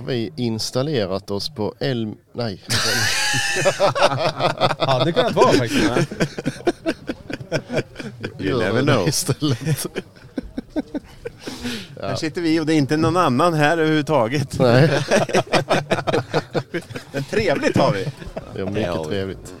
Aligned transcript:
vi 0.00 0.32
installerat 0.36 1.30
oss 1.30 1.48
på 1.48 1.74
El... 1.80 2.14
Nej. 2.32 2.62
Hade 4.78 5.12
kunnat 5.12 5.34
vara 5.34 5.52
faktiskt. 5.52 5.90
You 8.38 8.58
never 8.58 8.72
det 8.72 8.82
know. 8.82 9.08
Istället. 9.08 9.86
Här 12.02 12.14
sitter 12.14 12.40
vi 12.40 12.60
och 12.60 12.66
det 12.66 12.74
är 12.74 12.76
inte 12.76 12.96
någon 12.96 13.16
annan 13.16 13.54
här 13.54 13.78
överhuvudtaget. 13.78 14.58
Nej, 14.58 14.90
Men 17.12 17.24
trevligt 17.24 17.76
har 17.76 17.92
vi. 17.92 18.04
det 18.54 18.60
är 18.60 18.64
Det 18.64 18.70
mycket 18.70 18.94
har 18.94 19.04
trevligt. 19.04 19.54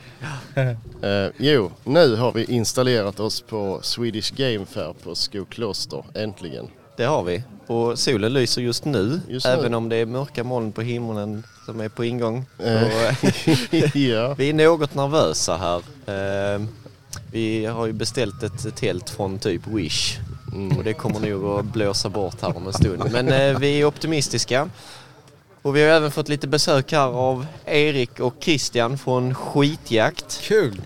Eh, 1.02 1.26
jo, 1.38 1.70
nu 1.84 2.16
har 2.16 2.32
vi 2.32 2.44
installerat 2.44 3.20
oss 3.20 3.40
på 3.40 3.80
Swedish 3.82 4.34
Game 4.34 4.66
Fair 4.66 4.94
på 5.02 5.14
Skokloster, 5.14 6.04
äntligen. 6.14 6.68
Det 6.96 7.04
har 7.04 7.22
vi. 7.22 7.42
Och 7.66 7.98
solen 7.98 8.32
lyser 8.32 8.62
just 8.62 8.84
nu, 8.84 9.20
Just 9.28 9.46
nu. 9.46 9.52
även 9.52 9.74
om 9.74 9.88
det 9.88 9.96
är 9.96 10.06
mörka 10.06 10.44
moln 10.44 10.72
på 10.72 10.82
himlen 10.82 11.42
som 11.66 11.80
är 11.80 11.88
på 11.88 12.04
ingång. 12.04 12.44
Eh. 12.58 12.82
Och, 12.82 12.90
ja, 13.96 14.34
vi 14.38 14.48
är 14.50 14.52
något 14.54 14.94
nervösa 14.94 15.56
här. 15.56 15.76
Eh, 16.54 16.60
Vi 17.32 17.64
har 17.66 17.86
ju 17.86 17.92
beställt 17.92 18.42
ett 18.42 18.76
tält 18.76 19.10
från 19.10 19.38
typ 19.38 19.66
Wish 19.66 20.18
och 20.78 20.84
det 20.84 20.92
kommer 20.92 21.20
nog 21.20 21.44
att 21.58 21.64
blåsa 21.64 22.08
bort 22.08 22.42
här 22.42 22.56
om 22.56 22.66
en 22.66 22.72
stund. 22.72 23.02
Men 23.12 23.28
eh, 23.28 23.58
vi 23.58 23.80
är 23.80 23.84
optimistiska. 23.84 24.68
Och 25.62 25.76
vi 25.76 25.82
har 25.82 25.88
även 25.88 26.10
fått 26.10 26.28
lite 26.28 26.46
besök 26.48 26.92
här 26.92 27.06
av 27.08 27.46
Erik 27.66 28.20
och 28.20 28.34
Christian 28.40 28.98
från 28.98 29.34
Skitjakt. 29.34 30.40
Kul! 30.42 30.80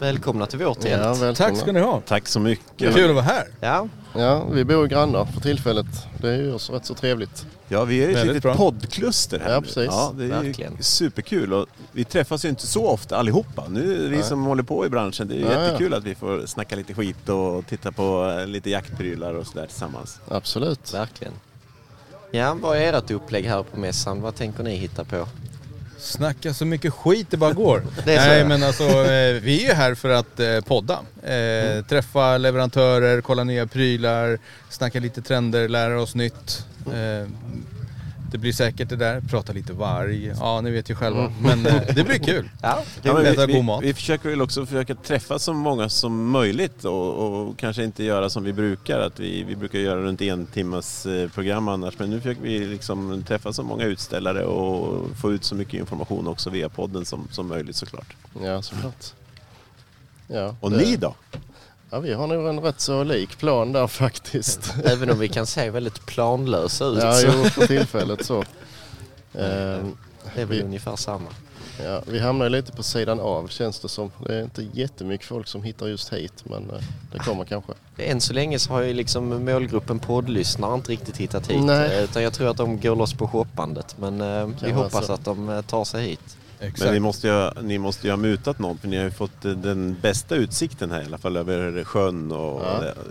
Välkomna 0.00 0.46
till 0.46 0.58
vårt 0.58 0.76
ja, 0.76 0.82
tält. 0.82 1.02
välkomna. 1.02 1.34
Tack 1.34 1.56
ska 1.56 1.72
ni 1.72 1.80
ha. 1.80 2.00
Tack 2.06 2.28
så 2.28 2.40
mycket. 2.40 2.94
Kul 2.94 3.08
att 3.08 3.14
vara 3.14 3.24
här. 3.24 3.44
Ja, 3.60 3.88
Ja, 4.14 4.44
vi 4.52 4.64
bor 4.64 4.86
grannar 4.86 5.24
för 5.24 5.40
tillfället. 5.40 5.86
Det 6.20 6.28
är 6.28 6.36
ju 6.36 6.54
också 6.54 6.72
rätt 6.72 6.86
så 6.86 6.94
trevligt. 6.94 7.46
Ja, 7.68 7.84
vi 7.84 7.98
är 8.04 8.08
ett 8.08 8.16
Väldigt 8.16 8.26
litet 8.26 8.42
bra. 8.42 8.54
poddkluster 8.54 9.38
här 9.40 9.50
Ja, 9.52 9.60
nu. 9.60 9.66
precis. 9.66 9.84
Ja, 9.86 10.12
det 10.16 10.24
är 10.24 10.28
Verkligen. 10.28 10.76
ju 10.76 10.82
superkul 10.82 11.52
och 11.52 11.66
vi 11.92 12.04
träffas 12.04 12.44
ju 12.44 12.48
inte 12.48 12.66
så 12.66 12.86
ofta 12.86 13.16
allihopa. 13.16 13.64
Nu 13.68 14.04
är 14.04 14.08
vi 14.08 14.16
Nej. 14.16 14.22
som 14.22 14.44
håller 14.44 14.62
på 14.62 14.86
i 14.86 14.88
branschen. 14.88 15.28
Det 15.28 15.34
är 15.34 15.38
ju 15.38 15.44
Ja, 15.44 15.52
ja. 15.52 15.62
jättekul 15.64 15.94
att 15.94 16.04
vi 16.04 16.14
får 16.14 16.46
snacka 16.46 16.76
lite 16.76 16.94
skit 16.94 17.28
och 17.28 17.66
titta 17.66 17.92
på 17.92 18.36
eh, 18.40 18.46
lite 18.46 18.70
jaktprylar 18.70 19.34
och 19.34 19.46
sådär 19.46 19.66
tillsammans. 19.66 20.18
Absolut. 20.28 20.94
verkligen. 20.94 21.32
Ja, 22.30 22.56
vad 22.62 22.76
är 22.76 22.92
ert 22.92 23.10
upplägg 23.10 23.44
här 23.46 23.62
på 23.62 23.80
mässan? 23.80 24.20
Vad 24.22 24.34
tänker 24.34 24.62
ni 24.62 24.76
hitta 24.76 25.04
på? 25.04 25.26
Snacka 26.00 26.54
så 26.54 26.64
mycket 26.64 26.92
skit 26.94 27.26
det 27.30 27.36
bara 27.36 27.52
går. 27.52 27.82
Det 28.04 28.16
Nej 28.16 28.44
men 28.44 28.62
alltså 28.62 28.84
eh, 28.84 29.40
vi 29.40 29.64
är 29.64 29.68
ju 29.68 29.74
här 29.74 29.94
för 29.94 30.10
att 30.10 30.40
eh, 30.40 30.60
podda. 30.60 30.98
Eh, 31.22 31.84
Träffa 31.84 32.38
leverantörer, 32.38 33.20
kolla 33.20 33.44
nya 33.44 33.66
prylar, 33.66 34.38
snacka 34.70 35.00
lite 35.00 35.22
trender, 35.22 35.68
lära 35.68 36.00
oss 36.02 36.14
nytt. 36.14 36.64
Eh, 36.86 37.28
det 38.30 38.38
blir 38.38 38.52
säkert 38.52 38.88
det 38.88 38.96
där, 38.96 39.20
prata 39.20 39.52
lite 39.52 39.72
varg. 39.72 40.26
Ja 40.40 40.60
ni 40.60 40.70
vet 40.70 40.90
ju 40.90 40.94
själva. 40.94 41.32
Men 41.40 41.66
eh, 41.66 41.82
det 41.94 42.04
blir 42.04 42.18
kul. 42.24 42.50
Ja, 42.62 42.82
Ja, 43.02 43.14
vi, 43.46 43.52
god 43.52 43.64
mat. 43.64 43.82
vi 43.84 43.94
försöker 43.94 44.28
väl 44.30 44.42
också 44.42 44.66
försöka 44.66 44.94
träffa 44.94 45.38
så 45.38 45.52
många 45.52 45.88
som 45.88 46.30
möjligt 46.30 46.84
och, 46.84 47.14
och 47.48 47.58
kanske 47.58 47.84
inte 47.84 48.04
göra 48.04 48.30
som 48.30 48.44
vi 48.44 48.52
brukar. 48.52 49.00
Att 49.00 49.20
vi, 49.20 49.42
vi 49.42 49.56
brukar 49.56 49.78
göra 49.78 50.00
runt 50.02 50.22
en 50.22 50.46
timmas 50.46 51.06
eh, 51.06 51.28
program 51.28 51.68
annars. 51.68 51.98
Men 51.98 52.10
nu 52.10 52.20
försöker 52.20 52.42
vi 52.42 52.58
liksom 52.66 53.24
träffa 53.28 53.52
så 53.52 53.62
många 53.62 53.84
utställare 53.84 54.44
och 54.44 55.08
få 55.16 55.32
ut 55.32 55.44
så 55.44 55.54
mycket 55.54 55.74
information 55.74 56.26
också 56.26 56.50
via 56.50 56.68
podden 56.68 57.04
som, 57.04 57.28
som 57.30 57.48
möjligt 57.48 57.76
såklart. 57.76 58.16
Ja, 58.42 58.62
såklart. 58.62 59.12
Ja, 60.26 60.54
Och 60.60 60.70
det- 60.70 60.76
ni 60.76 60.96
då? 60.96 61.14
Ja, 61.90 62.00
vi 62.00 62.12
har 62.12 62.26
nog 62.26 62.46
en 62.48 62.60
rätt 62.60 62.80
så 62.80 63.04
lik 63.04 63.38
plan 63.38 63.72
där 63.72 63.86
faktiskt. 64.04 64.74
även 64.84 65.10
om 65.10 65.18
vi 65.18 65.28
kan 65.28 65.46
se 65.46 65.70
väldigt 65.70 66.06
planlösa 66.06 66.84
ut 66.84 66.98
Ja, 67.02 67.12
så 67.12 67.26
jo, 67.26 67.44
för 67.50 67.66
tillfället 67.66 68.24
så. 68.26 68.44
Ehm, 69.34 69.96
det 70.34 70.40
är 70.40 70.44
väl 70.46 70.56
vi- 70.56 70.62
ungefär 70.62 70.96
samma. 70.96 71.28
Ja, 71.84 72.02
vi 72.06 72.18
hamnar 72.18 72.48
lite 72.48 72.72
på 72.72 72.82
sidan 72.82 73.20
av 73.20 73.48
känns 73.48 73.80
det 73.80 73.88
som. 73.88 74.10
Det 74.26 74.34
är 74.34 74.42
inte 74.42 74.66
jättemycket 74.72 75.26
folk 75.26 75.46
som 75.48 75.62
hittar 75.62 75.86
just 75.86 76.12
hit 76.12 76.32
men 76.44 76.70
eh, 76.70 76.76
det 77.12 77.18
kommer 77.18 77.44
kanske. 77.44 77.72
Än 77.96 78.20
så 78.20 78.32
länge 78.32 78.58
så 78.58 78.72
har 78.72 78.80
ju 78.82 78.92
liksom 78.92 79.44
målgruppen 79.44 79.98
poddlyssnare 79.98 80.74
inte 80.74 80.92
riktigt 80.92 81.16
hittat 81.16 81.46
hit. 81.50 81.62
Nej. 81.64 81.96
eh, 81.98 82.04
Utan 82.04 82.22
jag 82.22 82.32
tror 82.32 82.48
att 82.50 82.56
de 82.56 82.80
går 82.80 82.96
loss 82.96 83.14
på 83.14 83.28
shoppandet. 83.28 83.96
Men 83.98 84.20
eh, 84.20 84.48
vi 84.62 84.70
hoppas 84.70 85.06
så. 85.06 85.12
att 85.12 85.24
de 85.24 85.62
tar 85.66 85.84
sig 85.84 86.02
hit. 86.08 86.36
Exakt. 86.60 86.80
Men 86.84 86.92
ni 86.94 87.00
måste, 87.00 87.26
ju, 87.26 87.32
ha- 87.32 87.52
ni 87.62 87.78
måste 87.78 88.06
ju 88.06 88.10
ha 88.12 88.16
mutat 88.16 88.58
någon 88.58 88.78
för 88.78 88.88
ni 88.88 88.96
har 88.96 89.04
ju 89.04 89.10
fått 89.10 89.44
eh, 89.44 89.50
den 89.52 89.96
bästa 90.02 90.34
utsikten 90.34 90.90
här 90.90 91.02
i 91.02 91.04
alla 91.04 91.18
fall 91.18 91.36
över 91.36 91.84
sjön 91.84 92.32
och 92.32 92.62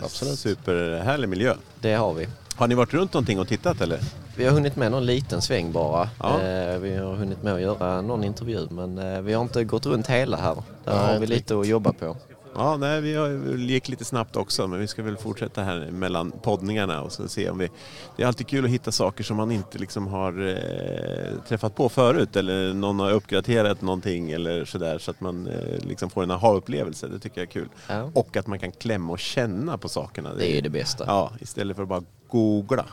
Ja, 0.01 0.07
superhärlig 0.35 1.29
miljö. 1.29 1.53
Det 1.81 1.93
har 1.93 2.13
vi. 2.13 2.27
Har 2.55 2.67
ni 2.67 2.75
varit 2.75 2.93
runt 2.93 3.13
någonting 3.13 3.39
och 3.39 3.47
tittat 3.47 3.81
eller? 3.81 3.99
Vi 4.35 4.45
har 4.45 4.51
hunnit 4.51 4.75
med 4.75 4.91
någon 4.91 5.05
liten 5.05 5.41
sväng 5.41 5.71
bara. 5.71 6.09
Ja. 6.19 6.41
Eh, 6.41 6.77
Vi 6.79 6.95
har 6.95 7.15
hunnit 7.15 7.43
med 7.43 7.53
att 7.53 7.61
göra 7.61 8.01
någon 8.01 8.23
intervju 8.23 8.67
men 8.71 8.97
eh, 8.97 9.21
vi 9.21 9.33
har 9.33 9.41
inte 9.41 9.63
gått 9.63 9.85
runt 9.85 10.07
hela 10.07 10.37
här. 10.37 10.55
Där 10.85 10.95
Nej, 10.95 11.13
har 11.13 11.19
vi 11.19 11.27
lite 11.27 11.59
att 11.59 11.67
jobba 11.67 11.93
på. 11.93 12.17
Ja, 12.59 12.77
nej, 12.77 13.01
vi 13.01 13.15
har, 13.15 13.29
vi 13.29 13.73
gick 13.73 13.89
lite 13.89 14.05
snabbt 14.05 14.35
också 14.35 14.67
men 14.67 14.79
vi 14.79 14.87
ska 14.87 15.03
väl 15.03 15.17
fortsätta 15.17 15.63
här 15.63 15.91
mellan 15.91 16.31
poddningarna 16.31 17.01
och 17.01 17.11
så 17.11 17.27
se 17.27 17.49
om 17.49 17.57
vi... 17.57 17.69
Det 18.17 18.23
är 18.23 18.27
alltid 18.27 18.47
kul 18.47 18.65
att 18.65 18.71
hitta 18.71 18.91
saker 18.91 19.23
som 19.23 19.37
man 19.37 19.51
inte 19.51 19.77
liksom 19.77 20.07
har 20.07 20.47
eh, 20.47 21.41
träffat 21.47 21.75
på 21.75 21.89
förut 21.89 22.35
eller 22.35 22.73
någon 22.73 22.99
har 22.99 23.11
uppgraderat 23.11 23.81
någonting 23.81 24.31
eller 24.31 24.65
sådär 24.65 24.97
så 24.97 25.11
att 25.11 25.21
man 25.21 25.47
eh, 25.47 25.87
liksom 25.87 26.09
får 26.09 26.23
en 26.23 26.31
aha-upplevelse. 26.31 27.07
Det 27.07 27.19
tycker 27.19 27.41
jag 27.41 27.47
är 27.47 27.51
kul. 27.51 27.69
Ja. 27.87 28.11
Och 28.13 28.37
att 28.37 28.47
man 28.47 28.59
kan 28.59 28.71
klämma 28.71 29.13
och 29.13 29.19
känna 29.19 29.77
på 29.77 29.89
sakerna. 29.89 30.33
Det 30.33 30.51
är 30.51 30.55
ju 30.55 30.61
det 30.61 30.69
bästa. 30.69 31.03
Ja, 31.07 31.31
istället 31.39 31.75
för 31.75 31.83
att 31.83 31.89
bara 31.89 32.03
googla. 32.27 32.85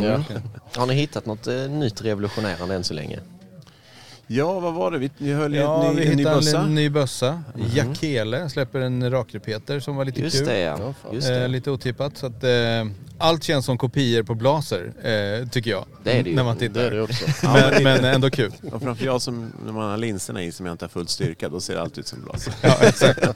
Ja. 0.00 0.24
Har 0.76 0.86
ni 0.86 0.94
hittat 0.94 1.26
något 1.26 1.46
eh, 1.46 1.54
nytt 1.54 2.02
revolutionerande 2.02 2.74
än 2.74 2.84
så 2.84 2.94
länge? 2.94 3.20
Ja, 4.30 4.60
vad 4.60 4.74
var 4.74 4.90
det? 4.90 4.98
Vi, 4.98 5.10
vi 5.18 5.32
höll 5.32 5.54
Ja, 5.54 5.84
ett 5.90 5.94
ny, 5.96 6.00
vi 6.00 6.10
en 6.10 6.16
ny 6.16 6.24
bössa. 6.24 6.58
en 6.60 6.74
ny 6.74 6.90
bössa. 6.90 7.42
Jakele 7.74 8.48
släpper 8.48 8.80
en 8.80 9.10
rakrepeter 9.10 9.80
som 9.80 9.96
var 9.96 10.04
lite 10.04 10.20
Just 10.20 10.36
kul. 10.38 10.46
det 10.46 10.58
Ja. 10.58 10.94
Just 11.12 11.28
Eh, 11.28 11.34
det. 11.34 11.48
lite 11.48 11.70
otippat. 11.70 12.16
Så 12.16 12.26
att, 12.26 12.44
eh, 12.44 12.50
allt 13.18 13.44
känns 13.44 13.64
som 13.66 13.78
kopior 13.78 14.22
på 14.22 14.34
Blaser, 14.34 14.92
eh, 15.02 15.48
tycker 15.48 15.70
jag. 15.70 15.84
Det 16.04 16.12
är 16.18 16.22
det 16.22 16.30
ju. 16.30 16.36
När 16.36 16.44
man 16.44 16.58
Det 16.58 16.64
är 16.64 16.68
tittar. 16.68 16.90
det 16.90 17.02
också. 17.02 17.24
Men, 17.46 17.82
men 17.82 18.04
ändå 18.04 18.30
kul. 18.30 18.52
Och 18.72 18.82
framför 18.82 19.04
jag 19.04 19.22
som, 19.22 19.52
när 19.64 19.72
man 19.72 19.90
har 19.90 19.96
linserna 19.96 20.42
i 20.42 20.52
som 20.52 20.66
jag 20.66 20.72
inte 20.74 20.84
har 20.84 20.90
full 20.90 21.08
styrka, 21.08 21.48
då 21.48 21.60
ser 21.60 21.76
allt 21.76 21.98
ut 21.98 22.06
som 22.06 22.20
glas. 22.22 22.48
Ja, 22.62 22.76
exakt. 22.80 23.20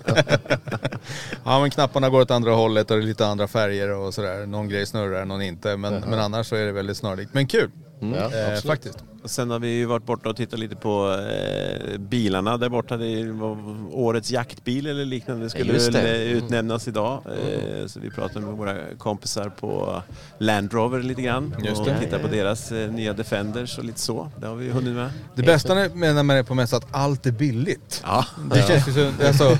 ja, 1.45 1.61
men 1.61 1.71
knapparna 1.71 2.09
går 2.09 2.21
åt 2.21 2.31
andra 2.31 2.51
hållet 2.53 2.91
och 2.91 2.97
det 2.97 3.03
är 3.03 3.07
lite 3.07 3.27
andra 3.27 3.49
färger 3.49 3.91
och 3.91 4.15
sådär. 4.15 4.47
Någon 4.47 4.69
grej 4.69 4.87
snurrar, 4.87 5.25
någon 5.25 5.43
inte. 5.43 5.77
Men, 5.77 5.95
men 5.95 6.19
annars 6.19 6.47
så 6.47 6.57
är 6.57 6.67
det 6.67 6.73
väldigt 6.73 6.97
snarlikt. 6.97 7.35
Men 7.35 7.47
kul, 7.47 7.71
Ja, 8.01 8.07
eh, 8.17 8.25
absolut. 8.25 8.63
faktiskt. 8.65 8.99
Och 9.23 9.31
sen 9.31 9.51
har 9.51 9.59
vi 9.59 9.69
ju 9.69 9.85
varit 9.85 10.07
borta 10.07 10.29
och 10.29 10.37
tittat 10.37 10.59
lite 10.59 10.77
på 10.77 11.19
eh, 11.31 11.99
bilarna 11.99 12.57
där 12.57 12.69
borta. 12.69 12.97
Det 12.97 13.25
var 13.33 13.57
årets 13.93 14.31
jaktbil 14.31 14.87
eller 14.87 15.05
liknande 15.05 15.51
skulle 15.51 15.73
väl, 15.73 15.93
det. 15.93 16.01
eh, 16.01 16.21
utnämnas 16.33 16.89
idag. 16.89 17.23
Eh, 17.27 17.87
så 17.87 18.01
vi 18.01 18.11
pratade 18.11 18.47
med 18.47 18.55
våra 18.55 18.77
kompisar 18.99 19.49
på 19.49 20.03
Land 20.39 20.73
Rover 20.73 21.03
lite 21.03 21.23
grann. 21.23 21.55
Just 21.65 21.81
och 21.81 21.87
det. 21.87 21.99
tittade 22.01 22.23
på 22.23 22.29
deras 22.29 22.73
eh, 22.73 22.91
nya 22.93 23.13
Defenders 23.13 23.79
och 23.79 23.85
lite 23.85 24.01
så. 24.01 24.31
Det 24.41 24.47
har 24.47 24.55
vi 24.55 24.71
hunnit 24.71 24.95
med. 24.95 25.11
Det 25.35 25.43
bästa 25.43 25.75
när 25.75 26.13
när 26.15 26.23
man 26.23 26.37
är 26.37 26.43
på 26.43 26.55
mässa 26.55 26.77
att 26.77 26.87
allt 26.91 27.27
är 27.27 27.31
billigt. 27.33 28.03
Ja, 28.05 28.27
Det 28.55 28.69
känns 28.69 28.89
ju 28.89 28.93
så, 28.93 29.27
alltså, 29.27 29.59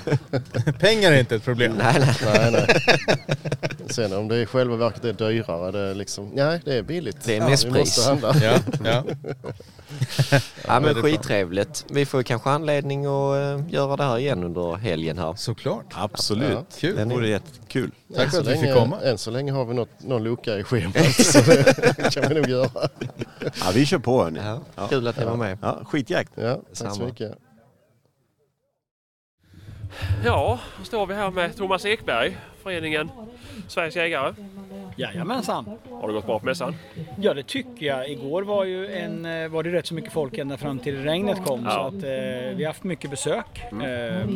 pengar 0.81 1.13
är 1.13 1.21
inte 1.21 1.35
ett 1.37 1.45
problem. 1.45 1.73
Nej, 1.79 1.95
nej. 2.01 2.17
Nej, 2.25 2.53
nej. 2.53 2.67
Sen 3.91 4.13
om 4.13 4.29
det 4.29 4.41
i 4.43 4.47
själva 4.47 4.77
verket 4.77 5.05
är 5.05 5.13
dyrare, 5.13 5.73
det 5.73 5.79
är 5.79 5.95
liksom, 5.95 6.31
nej 6.35 6.61
det 6.65 6.75
är 6.79 6.83
billigt. 6.83 7.17
Det 7.25 7.37
är 7.37 7.51
Ja, 7.65 7.79
måste 7.79 8.09
handla. 8.09 8.35
Ja, 8.43 8.59
ja. 8.85 9.05
Ja, 10.67 10.81
men 10.81 10.95
skittrevligt. 10.95 11.85
Vi 11.91 12.07
får 12.07 12.23
kanske 12.23 12.51
anledning 12.51 13.07
att 13.07 13.37
eh, 13.37 13.61
göra 13.75 13.97
det 13.97 14.05
här 14.05 14.19
igen 14.19 14.45
under 14.45 14.75
helgen 14.77 15.19
här. 15.19 15.35
Såklart. 15.35 15.85
absolut. 15.95 16.51
Ja. 16.53 16.65
Kul. 16.79 16.97
Det 16.97 17.05
vore 17.05 17.29
jättekul. 17.29 17.91
Tack 18.17 18.25
för 18.25 18.31
så 18.31 18.41
att 18.41 18.47
vi 18.47 18.53
fick 18.53 18.63
länge- 18.63 18.75
komma. 18.75 19.01
Än 19.01 19.19
så 19.19 19.31
länge 19.31 19.53
har 19.53 19.65
vi 19.65 19.75
något, 19.75 19.89
någon 19.99 20.25
lucka 20.25 20.59
i 20.59 20.65
schemat 20.65 21.15
så 21.15 21.39
det 21.41 22.15
kan 22.15 22.29
vi 22.29 22.35
nog 22.35 22.49
göra. 22.49 22.89
Ja, 23.41 23.71
vi 23.75 23.87
kör 23.87 23.99
på 23.99 24.23
hörni. 24.25 24.41
Ja. 24.45 24.61
Ja. 24.75 24.89
Kul 24.89 25.07
att 25.09 25.17
ni 25.19 25.25
var 25.25 25.37
med. 25.37 25.59
Ja, 25.63 25.81
skitjakt. 25.85 26.33
Ja, 26.35 26.55
tack 26.55 26.65
så 26.73 26.85
Detsamma. 26.85 27.07
mycket. 27.09 27.33
Ja, 30.25 30.59
då 30.79 30.85
står 30.85 31.07
vi 31.07 31.15
här 31.15 31.31
med 31.31 31.57
Thomas 31.57 31.85
Ekberg, 31.85 32.37
föreningen 32.63 33.11
Sveriges 33.69 33.97
jägare. 33.97 34.35
Jajamensan. 35.03 35.79
Har 35.91 36.09
det 36.09 36.15
gått 36.15 36.27
bra 36.27 36.39
på 36.39 36.47
mässan? 36.47 36.75
Ja 37.21 37.35
det 37.35 37.43
tycker 37.43 37.87
jag. 37.87 38.09
Igår 38.11 38.43
var, 38.43 38.65
ju 38.65 38.87
en, 38.95 39.25
eh, 39.25 39.49
var 39.49 39.63
det 39.63 39.73
rätt 39.73 39.87
så 39.87 39.95
mycket 39.95 40.13
folk 40.13 40.39
ända 40.39 40.57
fram 40.57 40.79
till 40.79 41.03
regnet 41.03 41.45
kom. 41.45 41.65
Ja. 41.65 41.71
Så 41.71 41.81
att, 41.81 41.95
eh, 41.95 42.57
vi 42.57 42.65
har 42.65 42.67
haft 42.67 42.85
mycket 42.85 43.11
besök. 43.11 43.63
Eh, 43.73 44.29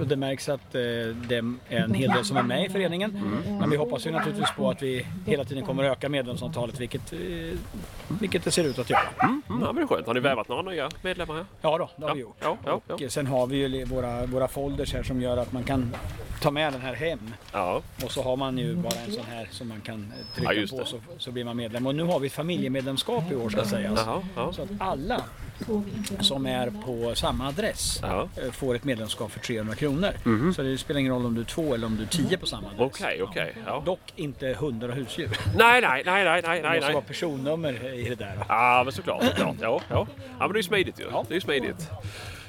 och 0.00 0.06
det 0.06 0.16
märks 0.16 0.48
att 0.48 0.74
eh, 0.74 0.80
det 1.28 1.36
är 1.36 1.54
en 1.68 1.94
hel 1.94 2.10
del 2.10 2.24
som 2.24 2.36
är 2.36 2.42
med 2.42 2.66
i 2.66 2.68
föreningen. 2.68 3.20
Men 3.60 3.70
vi 3.70 3.76
hoppas 3.76 4.06
ju 4.06 4.10
naturligtvis 4.10 4.50
på 4.56 4.70
att 4.70 4.82
vi 4.82 5.06
hela 5.26 5.44
tiden 5.44 5.64
kommer 5.66 5.84
öka 5.84 6.08
medlemsantalet 6.08 6.80
vilket, 6.80 7.12
eh, 7.12 7.18
vilket 8.20 8.44
det 8.44 8.50
ser 8.50 8.64
ut 8.64 8.78
att 8.78 8.90
göra. 8.90 9.00
Mm, 9.22 9.42
ja, 9.48 9.54
men 9.54 9.74
det 9.74 9.82
är 9.82 9.86
skönt. 9.86 10.06
Har 10.06 10.14
ni 10.14 10.20
värvat 10.20 10.48
några 10.48 10.62
nya 10.62 10.88
medlemmar 11.02 11.34
här? 11.34 11.44
Ja 11.62 11.78
då, 11.78 11.90
det 11.96 12.02
har 12.02 12.08
Ja, 12.10 12.14
vi 12.14 12.20
gjort. 12.20 12.36
ja, 12.42 12.56
ja. 12.64 12.80
Och 12.94 13.02
eh, 13.02 13.08
sen 13.08 13.26
har 13.26 13.46
vi 13.46 13.56
ju 13.56 13.84
våra, 13.84 14.26
våra 14.26 14.48
folders 14.48 14.94
här 14.94 15.02
som 15.02 15.20
gör 15.22 15.36
att 15.36 15.52
man 15.52 15.62
kan 15.64 15.94
ta 16.42 16.50
med 16.50 16.72
den 16.72 16.80
här 16.80 16.94
hem. 16.94 17.34
Ja, 17.52 17.82
Och 18.04 18.10
så 18.10 18.22
har 18.22 18.36
man 18.36 18.58
ju 18.58 18.74
bara 18.76 18.94
en 19.06 19.12
sån 19.12 19.24
här 19.30 19.48
som 19.50 19.68
man 19.68 19.80
kan 19.80 20.03
trycka 20.34 20.52
Ja, 20.52 20.66
på 20.78 20.84
så, 20.84 20.96
så 21.18 21.30
blir 21.30 21.44
man 21.44 21.56
medlem. 21.56 21.86
Och 21.86 21.94
nu 21.94 22.02
har 22.02 22.20
vi 22.20 22.26
ett 22.26 22.32
familjemedlemskap 22.32 23.30
i 23.30 23.34
år 23.34 23.50
ska 23.50 23.64
sägas. 23.64 24.00
Jaha, 24.06 24.22
ja. 24.36 24.52
Så 24.52 24.62
att 24.62 24.68
alla 24.78 25.20
som 26.20 26.46
är 26.46 26.70
på 26.84 27.14
samma 27.14 27.48
adress 27.48 27.98
Ja. 28.02 28.28
eh, 28.44 28.50
får 28.52 28.74
ett 28.74 28.84
medlemskap 28.84 29.30
för 29.32 29.40
300 29.40 29.74
kronor. 29.74 30.52
Så 30.52 30.62
det 30.62 30.78
spelar 30.78 31.00
ingen 31.00 31.12
roll 31.12 31.26
om 31.26 31.34
du 31.34 31.40
är 31.40 31.44
två 31.44 31.74
eller 31.74 31.86
om 31.86 31.96
du 31.96 32.02
är 32.02 32.06
tio 32.06 32.38
på 32.38 32.46
samma 32.46 32.66
adress. 32.68 32.80
Okej, 32.80 33.22
okej. 33.22 33.56
Ja. 33.66 33.82
Dock 33.86 34.00
inte 34.16 34.56
hundar 34.60 34.88
och 34.88 34.94
husdjur. 34.94 35.30
Nej, 35.56 35.80
nej, 35.80 36.02
nej, 36.06 36.24
nej, 36.24 36.42
nej, 36.42 36.62
Det 36.62 36.68
nej. 36.68 36.78
måste 36.80 36.92
vara 36.92 37.04
personnummer 37.04 37.94
i 37.94 38.08
det 38.08 38.14
där. 38.14 38.44
Ja, 38.48 38.82
men 38.84 38.92
såklart. 38.92 39.24
såklart. 39.24 39.56
Ja, 39.60 39.80
ja. 39.88 40.06
ja, 40.20 40.38
men 40.38 40.48
det 40.48 40.54
är 40.54 40.56
ju 40.56 40.62
smidigt 40.62 41.00
ju. 41.00 41.04
Det 41.04 41.30
är 41.30 41.34
ju 41.34 41.40
smidigt. 41.40 41.90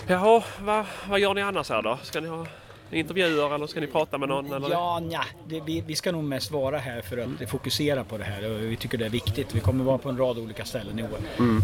Jaha, 0.08 0.44
vad, 0.60 0.86
vad 1.10 1.19
gör 1.19 1.34
ni 1.34 1.42
annars 1.42 1.69
här 1.69 1.81
då? 1.81 1.98
Ska 2.04 2.22
ni 2.22 2.28
ha 2.28 2.46
intervjuer 2.92 3.56
eller 3.56 3.68
ska 3.68 3.80
ni 3.80 3.88
prata 3.88 4.18
med 4.18 4.30
någon? 4.30 4.54
Eller? 4.54 4.70
Ja, 4.70 5.00
nja, 5.00 5.26
det, 5.48 5.62
vi, 5.66 5.84
vi 5.88 5.96
ska 5.96 6.12
nog 6.12 6.24
mest 6.24 6.52
vara 6.52 6.78
här 6.78 7.02
för 7.02 7.18
att 7.18 7.50
fokusera 7.50 8.04
på 8.04 8.18
det 8.18 8.24
här 8.24 8.42
vi 8.42 8.76
tycker 8.76 8.98
det 8.98 9.06
är 9.06 9.10
viktigt. 9.10 9.56
Vi 9.56 9.60
kommer 9.60 9.84
vara 9.84 9.98
på 9.98 10.10
en 10.10 10.18
rad 10.18 10.38
olika 10.38 10.66
ställen 10.66 11.00
i 11.00 11.04
år. 11.04 11.10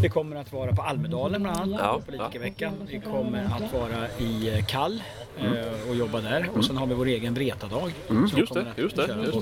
Vi 0.02 0.10
kommer 0.10 0.36
att 0.36 0.54
vara 0.54 0.76
på 0.76 0.82
Almedalen 0.82 1.44
bland 1.44 1.58
annat, 1.58 1.80
Ja, 1.84 2.00
på 2.00 2.02
politikerveckan. 2.02 2.74
Vi 2.88 3.00
kommer 3.00 3.44
att 3.44 3.74
vara 3.74 4.08
i 4.20 4.50
eh, 4.58 4.66
Kall 4.66 5.04
eh, 5.40 5.90
och 5.90 5.96
jobba 5.96 6.22
där. 6.22 6.50
Och 6.56 6.66
sen 6.66 6.78
har 6.78 6.88
vi 6.88 6.94
vår 6.94 7.06
egen 7.06 7.34
Vretadag. 7.34 7.92
vi 8.08 8.40
Just 8.40 8.54
det, 8.54 8.66
just 8.78 8.96
det, 8.96 9.18
just 9.26 9.42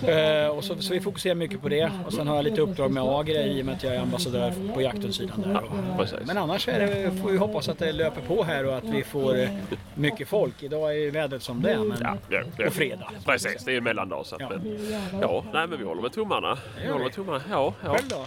det. 0.00 0.42
Eh, 0.44 0.48
och 0.48 0.64
så, 0.64 0.76
så 0.76 0.92
vi 0.92 1.00
fokuserar 1.00 1.34
mycket 1.34 1.62
på 1.62 1.68
det. 1.68 1.90
Och 2.06 2.12
sen 2.12 2.28
har 2.28 2.36
jag 2.36 2.44
lite 2.44 2.60
uppdrag 2.60 2.90
med 2.90 3.02
Agria 3.02 3.46
i 3.46 3.62
och 3.62 3.66
med 3.66 3.74
att 3.74 3.82
jag 3.82 3.94
är 3.94 4.00
ambassadör 4.00 4.52
på 4.74 4.82
jakthundsidan 4.82 5.42
där. 5.42 5.62
Precis. 5.98 6.18
men 6.26 6.38
annars 6.38 6.68
är 6.68 6.80
det, 6.80 7.12
får 7.22 7.30
vi 7.30 7.36
hoppas 7.36 7.68
att 7.68 7.78
det 7.78 7.92
löper 7.92 8.20
på 8.20 8.42
här 8.42 8.66
och 8.66 8.76
att 8.76 8.84
vi 8.84 9.04
får 9.04 9.48
mycket 9.94 10.28
folk. 10.28 10.62
Idag 10.62 10.96
är 10.96 11.05
ju 11.06 11.10
vädret 11.12 11.42
som 11.42 11.62
det 11.62 11.70
är. 11.72 11.78
Men, 11.78 11.98
Ja, 12.02 12.16
ja, 12.28 12.42
ja. 12.58 12.64
på 12.64 12.70
fredag. 12.70 13.08
Precis, 13.26 13.64
det 13.64 13.72
är 13.72 13.76
en 13.76 13.84
mellandag. 13.84 14.26
Så 14.26 14.34
att, 14.34 14.40
Ja. 14.40 14.48
men, 14.50 14.78
ja, 15.20 15.44
nej 15.52 15.66
men 15.66 15.78
vi 15.78 15.84
håller 15.84 16.02
med 16.02 16.12
tummarna. 16.12 16.58
Vi 16.82 16.90
håller 16.90 17.04
med 17.04 17.12
tummarna. 17.12 17.40
Ja, 17.50 17.74
ja. 17.84 17.90
Själv 17.94 18.08
då? 18.08 18.26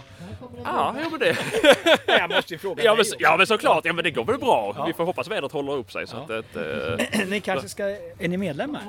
Ja, 0.64 0.94
ja 1.02 1.08
men 1.10 1.20
det. 1.20 1.36
Jag 2.18 2.30
måste 2.30 2.54
ju 2.54 2.58
fråga 2.58 2.82
Ja 2.84 2.90
dig 2.90 2.96
men, 2.96 3.00
också. 3.00 3.14
ja 3.18 3.36
men 3.36 3.46
såklart, 3.46 3.84
ja 3.84 3.92
men 3.92 4.04
det 4.04 4.10
går 4.10 4.24
väl 4.24 4.38
bra. 4.38 4.84
Vi 4.86 4.92
får 4.92 5.04
hoppas 5.04 5.28
vädret 5.28 5.52
håller 5.52 5.72
upp 5.72 5.92
sig 5.92 6.06
så 6.06 6.16
att 6.16 6.28
det... 6.28 6.98
eh, 7.20 7.20
Ni 7.28 7.40
kanske 7.40 7.68
ska... 7.68 7.84
Är 8.18 8.28
ni 8.28 8.36
medlemmar? 8.36 8.80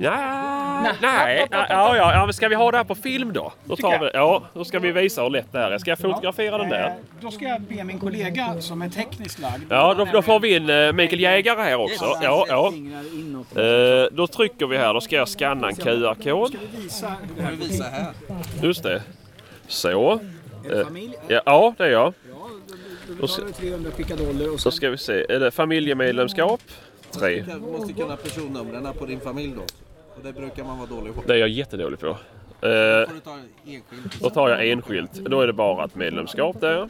Ja, 0.00 0.92
nej, 1.02 1.46
ja, 1.50 1.66
ja, 1.68 1.96
ja, 2.12 2.24
men 2.24 2.32
ska 2.34 2.48
vi 2.48 2.54
ha 2.54 2.70
det 2.70 2.76
här 2.76 2.84
på 2.84 2.94
film 2.94 3.32
då? 3.32 3.52
Då 3.64 3.76
tar 3.76 3.98
vi, 3.98 4.10
ja, 4.14 4.42
då 4.54 4.64
ska 4.64 4.78
vi 4.78 4.92
visa 4.92 5.22
hur 5.22 5.30
lätt 5.30 5.52
det 5.52 5.58
här 5.58 5.70
är. 5.70 5.78
Ska 5.78 5.90
jag 5.90 5.98
fotografera 5.98 6.58
den 6.58 6.66
Eh, 6.66 6.70
där? 6.78 6.94
Då 7.20 7.30
ska 7.30 7.44
jag 7.44 7.60
be 7.60 7.84
min 7.84 7.98
kollega 7.98 8.60
som 8.60 8.82
är 8.82 8.88
tekniskt 8.88 9.38
lagd. 9.38 9.62
Ja, 9.68 9.94
då, 9.94 10.04
då 10.12 10.22
får 10.22 10.40
vi 10.40 10.56
in 10.56 10.70
eh, 10.70 10.92
Mikael 10.92 11.20
Jägare 11.20 11.62
här 11.62 11.74
också. 11.80 12.04
Ja, 12.22 12.46
ja. 12.48 12.72
Eh, 13.56 14.08
då 14.12 14.26
trycker 14.26 14.66
vi 14.66 14.76
här, 14.76 14.94
då 14.94 15.00
ska 15.00 15.16
jag 15.16 15.28
scanna 15.28 15.68
en 15.68 15.76
QR-kod. 15.76 16.56
Ska. 16.88 17.06
Just 18.62 18.82
det. 18.82 19.02
Så. 19.68 20.12
Är 20.12 20.18
det 20.68 20.80
Eh? 20.80 20.86
Ja, 21.28 21.42
ja, 21.46 21.74
det 21.78 21.84
är 21.84 21.90
jag. 21.90 22.14
Ja, 22.30 22.48
då, 23.08 23.14
då 23.14 23.22
betalar 23.22 23.46
du 23.46 23.52
300 23.52 23.90
pickadoller 23.96 24.52
och 24.52 24.60
Så 24.60 24.70
sen... 24.70 24.76
ska 24.76 24.90
vi 24.90 24.98
se. 24.98 25.26
Är 25.28 25.40
det 25.40 25.50
familjemedlemskap? 25.50 26.60
Tre. 27.10 27.44
Du 27.48 27.60
måste 27.60 27.92
kunna 27.92 28.16
personnumren 28.16 28.88
på 28.98 29.06
din 29.06 29.20
familj 29.20 29.54
då. 29.56 29.62
Och 30.16 30.22
det 30.22 30.32
brukar 30.32 30.64
man 30.64 30.78
vara 30.78 30.88
dålig 30.88 31.14
på. 31.14 31.22
Det 31.26 31.32
är 31.34 31.38
jag 31.38 31.48
jättedålig 31.48 31.98
på. 32.00 32.06
Eh, 32.06 32.12
Då. 32.62 33.06
Då 34.20 34.30
tar 34.30 34.48
jag 34.48 34.68
enskilt. 34.68 35.12
Då 35.12 35.40
är 35.40 35.46
det 35.46 35.52
bara 35.52 35.84
ett 35.84 35.94
medlemskap 35.94 36.60
där. 36.60 36.88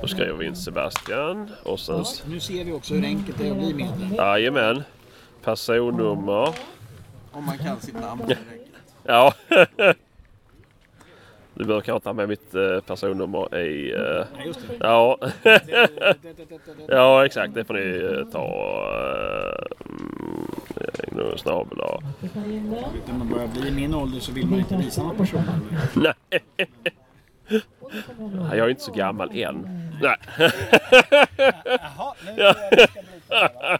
Då 0.00 0.08
skriver 0.08 0.32
vi 0.32 0.46
in 0.46 0.56
Sebastian. 0.56 1.50
Och 1.62 1.80
sen... 1.80 2.04
Nu 2.26 2.40
ser 2.40 2.64
vi 2.64 2.72
också 2.72 2.94
hur 2.94 3.04
enkelt 3.04 3.38
det 3.38 3.46
är 3.46 3.50
att 3.50 3.56
bli 3.58 3.74
medlem. 3.74 4.14
Jajamän. 4.16 4.82
Personnummer. 5.48 6.54
Om 7.32 7.44
man 7.44 7.58
kan 7.58 7.80
sitt 7.80 8.00
namn. 8.00 8.34
Ja. 9.04 9.32
Du 11.54 11.64
behöver 11.64 11.80
kanske 11.80 12.04
ta 12.04 12.12
med 12.12 12.28
mitt 12.28 12.54
eh, 12.54 12.80
personnummer 12.86 13.56
i... 13.58 13.92
eh, 13.92 13.98
Ja, 14.00 14.44
just 14.44 14.60
det. 14.68 14.76
Ja. 16.88 17.24
Exakt. 17.26 17.54
Det 17.54 17.64
får 17.64 17.74
ni 17.74 18.18
eh, 18.18 18.24
ta... 18.32 18.44
Uh, 21.16 21.36
snabel. 21.36 21.78
När 23.06 23.18
man 23.18 23.28
börjar 23.28 23.46
bli 23.46 23.68
i 23.68 23.70
min 23.70 23.94
ålder 23.94 24.20
så 24.20 24.32
vill 24.32 24.46
man 24.46 24.58
inte 24.58 24.76
visa 24.76 25.02
någon 25.02 25.16
personnummer. 25.16 25.60
Nej. 25.94 26.14
Nej, 27.48 28.58
Jag 28.58 28.58
är 28.58 28.68
inte 28.68 28.82
så 28.82 28.92
gammal 28.92 29.30
än. 29.36 29.68
Nej. 30.02 30.16
Jaha, 31.66 32.14
nu 32.26 32.34
tror 32.36 32.46
jag 32.70 32.88
ska 32.90 33.00
bryta? 33.02 33.78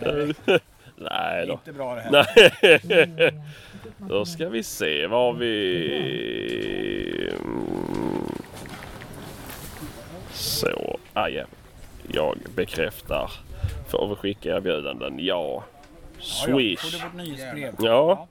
Nej 0.96 1.46
då. 1.46 1.52
Inte 1.52 1.72
bra 1.72 1.94
det 1.94 2.00
här. 2.00 2.10
Nej. 2.10 3.32
Då 4.08 4.24
ska 4.24 4.48
vi 4.48 4.62
se 4.62 5.06
vad 5.06 5.36
vi... 5.38 7.30
Mm. 7.40 8.32
Så, 10.32 10.98
ah, 11.12 11.28
ja. 11.28 11.44
Jag 12.12 12.38
bekräftar. 12.54 13.30
Får 13.88 14.08
vi 14.08 14.14
skicka 14.14 14.56
erbjudanden? 14.56 15.18
Ja. 15.18 15.64
Swish. 16.18 17.02
Ja. 17.78 18.28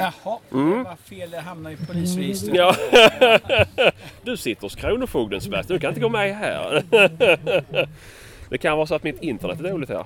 Jaha, 0.00 0.38
Mm. 0.52 0.78
det 0.78 0.84
var 0.84 0.96
fel. 0.96 1.32
Jag 1.32 1.40
hamnade 1.42 1.74
i 1.74 1.86
polisregistret. 1.86 2.54
Ja. 2.56 2.74
Du 4.22 4.36
sitter 4.36 4.62
hos 4.62 4.74
Kronofogden 4.74 5.40
Sebastian. 5.40 5.76
Du 5.76 5.80
kan 5.80 5.88
inte 5.88 6.00
gå 6.00 6.08
med 6.08 6.36
här. 6.36 6.82
Det 8.50 8.58
kan 8.58 8.76
vara 8.76 8.86
så 8.86 8.94
att 8.94 9.02
mitt 9.02 9.22
internet 9.22 9.60
är 9.60 9.64
dåligt 9.70 9.88
här. 9.88 10.04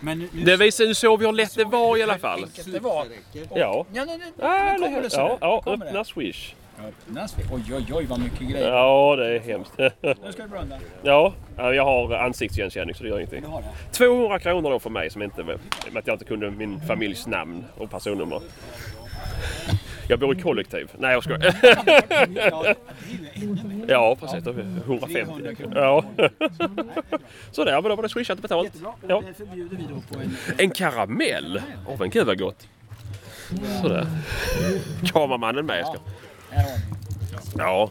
Men 0.00 0.18
nu, 0.18 0.28
nu 0.32 0.44
Det 0.44 0.56
visar 0.56 0.84
ju 0.84 0.94
så 0.94 1.16
vi 1.16 1.26
hur 1.26 1.32
lätt 1.32 1.54
det 1.56 1.64
var 1.64 1.96
i 1.96 2.02
alla 2.02 2.18
fall. 2.18 2.46
det 2.66 2.78
var. 2.80 3.06
Ja. 3.54 3.86
Ja, 3.92 4.04
nu, 4.04 4.04
nu, 4.04 4.18
nu 4.36 4.44
Ah, 4.44 4.74
kommer 4.78 5.02
det 5.02 5.08
ja, 5.40 5.62
öppna 5.66 5.92
det. 5.92 6.04
Swish. 6.04 6.54
Öppnas 6.78 7.38
vi. 7.38 7.42
Oj, 7.52 7.74
oj, 7.74 7.86
oj 7.92 8.04
vad 8.04 8.20
mycket 8.20 8.48
grejer. 8.48 8.68
Ja, 8.68 9.16
det 9.16 9.36
är 9.36 9.40
hemskt. 9.40 9.72
Nu 9.78 10.32
ska 10.32 10.42
du 10.42 10.48
blunda. 10.48 10.78
Ja, 11.02 11.32
ja, 11.56 11.74
jag 11.74 11.84
har 11.84 12.14
ansiktsigenkänning 12.14 12.94
så 12.94 13.02
det 13.02 13.08
gör 13.08 13.18
ingenting. 13.18 13.42
Du 13.42 13.48
har 13.48 13.62
det. 13.62 13.68
200 13.92 14.38
kronor 14.38 14.70
då 14.70 14.78
för 14.78 14.90
mig 14.90 15.10
som 15.10 15.22
inte, 15.22 15.44
med 15.44 15.58
att 15.94 16.06
jag 16.06 16.14
inte 16.14 16.24
kunde 16.24 16.50
min 16.50 16.80
familjs 16.80 17.26
namn 17.26 17.64
och 17.76 17.90
personnummer. 17.90 18.40
Jag 20.08 20.18
bor 20.18 20.38
i 20.38 20.40
kollektiv. 20.40 20.90
Nej 20.98 21.12
jag 21.12 21.24
skojar. 21.24 21.54
Ja, 23.88 24.16
precis, 24.20 24.44
då 24.44 24.50
är 24.50 24.54
det 24.54 24.62
150 24.62 25.54
kronor. 25.54 25.78
Ja. 25.78 26.04
Sådär, 27.50 27.72
men 27.72 27.90
då 27.90 27.96
var 27.96 28.02
det 28.02 28.08
swishat 28.08 28.38
och 28.38 28.42
betalt. 28.42 28.72
Ja. 29.08 29.22
Vi 30.56 30.64
en... 30.64 30.70
Karamell! 30.70 31.62
Åh 31.88 31.96
men 31.98 32.10
gud 32.10 32.26
vad 32.26 32.38
gott. 32.38 32.68
Sådär. 33.82 34.06
Kameramannen 35.12 35.66
med. 35.66 35.86
Ska. 35.86 35.96
Här 36.52 36.62
har 36.62 36.78
ni. 36.78 36.84
Ja. 37.58 37.90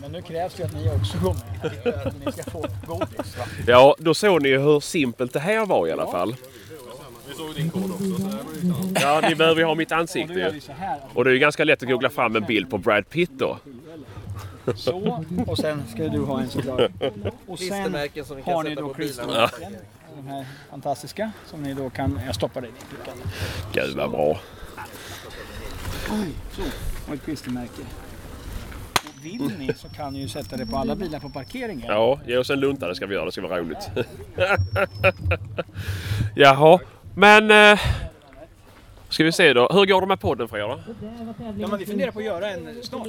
Men 0.00 0.12
nu 0.12 0.22
krävs 0.22 0.54
det 0.54 0.64
att 0.64 0.74
ni 0.74 0.90
också 0.90 1.18
går 1.18 1.34
med 1.34 1.72
för 1.82 2.08
att 2.08 2.24
ni 2.26 2.32
ska 2.32 2.50
få 2.50 2.66
godis. 2.86 3.36
Va? 3.38 3.44
ja, 3.66 3.96
då 3.98 4.14
såg 4.14 4.42
ni 4.42 4.48
ju 4.48 4.58
hur 4.58 4.80
simpelt 4.80 5.32
det 5.32 5.40
här 5.40 5.66
var 5.66 5.88
i 5.88 5.92
alla 5.92 6.10
fall. 6.10 6.36
Ja, 8.94 9.20
ni 9.28 9.34
behöver 9.34 9.60
ju 9.60 9.66
ha 9.66 9.74
mitt 9.74 9.92
ansikte 9.92 10.32
ju. 10.32 10.60
Och 11.14 11.24
det 11.24 11.30
är 11.30 11.34
ju 11.34 11.38
ganska 11.38 11.64
lätt 11.64 11.82
att 11.82 11.88
googla 11.88 12.10
fram 12.10 12.36
en 12.36 12.44
bild 12.44 12.70
på 12.70 12.78
Brad 12.78 13.08
Pitt 13.08 13.30
då. 13.32 13.58
Så. 14.76 15.24
Och 15.46 15.58
sen 15.58 15.82
ska 15.94 16.08
du 16.08 16.20
ha 16.20 16.40
en 16.40 16.48
såklart. 16.48 16.80
Och 17.46 17.58
sen 17.58 17.94
har 18.44 18.62
ni 18.62 18.74
då 18.74 18.94
klistermärken. 18.94 19.76
De 20.16 20.28
här 20.28 20.46
fantastiska 20.70 21.30
som 21.46 21.62
ni 21.62 21.74
då 21.74 21.90
kan... 21.90 22.20
Jag 22.26 22.34
stoppar 22.34 22.60
det 22.60 22.68
i 22.68 22.70
fickan. 22.70 23.14
Gud 23.72 23.96
vad 23.96 24.10
bra. 24.10 24.40
Så. 26.52 26.62
Och 27.08 27.14
ett 27.14 27.24
klistermärke. 27.24 27.82
Och 28.92 29.24
vill 29.24 29.52
ni 29.58 29.74
så 29.76 29.88
kan 29.88 30.12
ni 30.12 30.20
ju 30.20 30.28
sätta 30.28 30.56
det 30.56 30.66
på 30.66 30.76
alla 30.76 30.94
bilar 30.96 31.20
på 31.20 31.28
parkeringen. 31.28 31.86
Ja, 31.88 32.20
ge 32.26 32.36
oss 32.36 32.50
en 32.50 32.60
lunta 32.60 32.88
det 32.88 32.94
ska 32.94 33.06
vi 33.06 33.14
göra. 33.14 33.24
Det 33.24 33.32
ska 33.32 33.42
vara 33.42 33.60
roligt. 33.60 33.90
Jaha, 36.34 36.78
men... 37.14 37.50
Eh, 37.50 37.80
ska 39.10 39.24
vi 39.24 39.32
se 39.32 39.52
då. 39.52 39.68
Hur 39.72 39.86
går 39.86 40.00
det 40.00 40.06
med 40.06 40.20
podden 40.20 40.48
för 40.48 40.56
er 40.56 40.62
då? 40.62 40.80
Ja, 41.58 41.68
men 41.68 41.78
vi 41.78 41.86
funderar 41.86 42.10
på 42.10 42.18
att 42.18 42.24
göra 42.24 42.50
en 42.50 42.82
snart. 42.82 43.06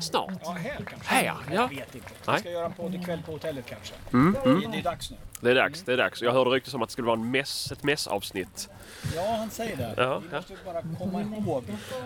Snart? 0.00 0.30
Ja, 0.44 0.50
här 0.50 0.76
kanske. 0.90 1.14
Här, 1.14 1.24
ja. 1.24 1.36
Jag 1.52 1.68
vet 1.68 1.94
inte. 1.94 2.08
Vi 2.08 2.30
Nej. 2.32 2.40
ska 2.40 2.50
göra 2.50 2.66
en 2.66 2.72
podd 2.72 2.94
ikväll 2.94 3.22
på 3.26 3.32
hotellet 3.32 3.64
kanske. 3.68 3.94
Mm, 4.12 4.36
Det, 4.44 4.68
det 4.72 4.78
är 4.78 4.82
dags 4.82 5.10
nu. 5.10 5.16
Det 5.42 5.50
är 5.50 5.54
dags, 5.54 5.82
det 5.82 5.92
är 5.92 5.96
dags. 5.96 6.22
Jag 6.22 6.32
hörde 6.32 6.50
ryktes 6.50 6.74
om 6.74 6.82
att 6.82 6.88
det 6.88 6.92
skulle 6.92 7.06
vara 7.06 7.20
en 7.20 7.30
mäss, 7.30 7.72
ett 7.72 7.82
mässavsnitt. 7.82 8.68
Ja, 9.16 9.36
han 9.38 9.50
säger 9.50 9.76
det. 9.76 9.94
Ja, 9.96 10.18
vi 10.18 10.26
ja. 10.30 10.36
måste 10.36 10.54
bara 10.64 10.82
komma 10.98 11.22
ihåg. 11.22 11.64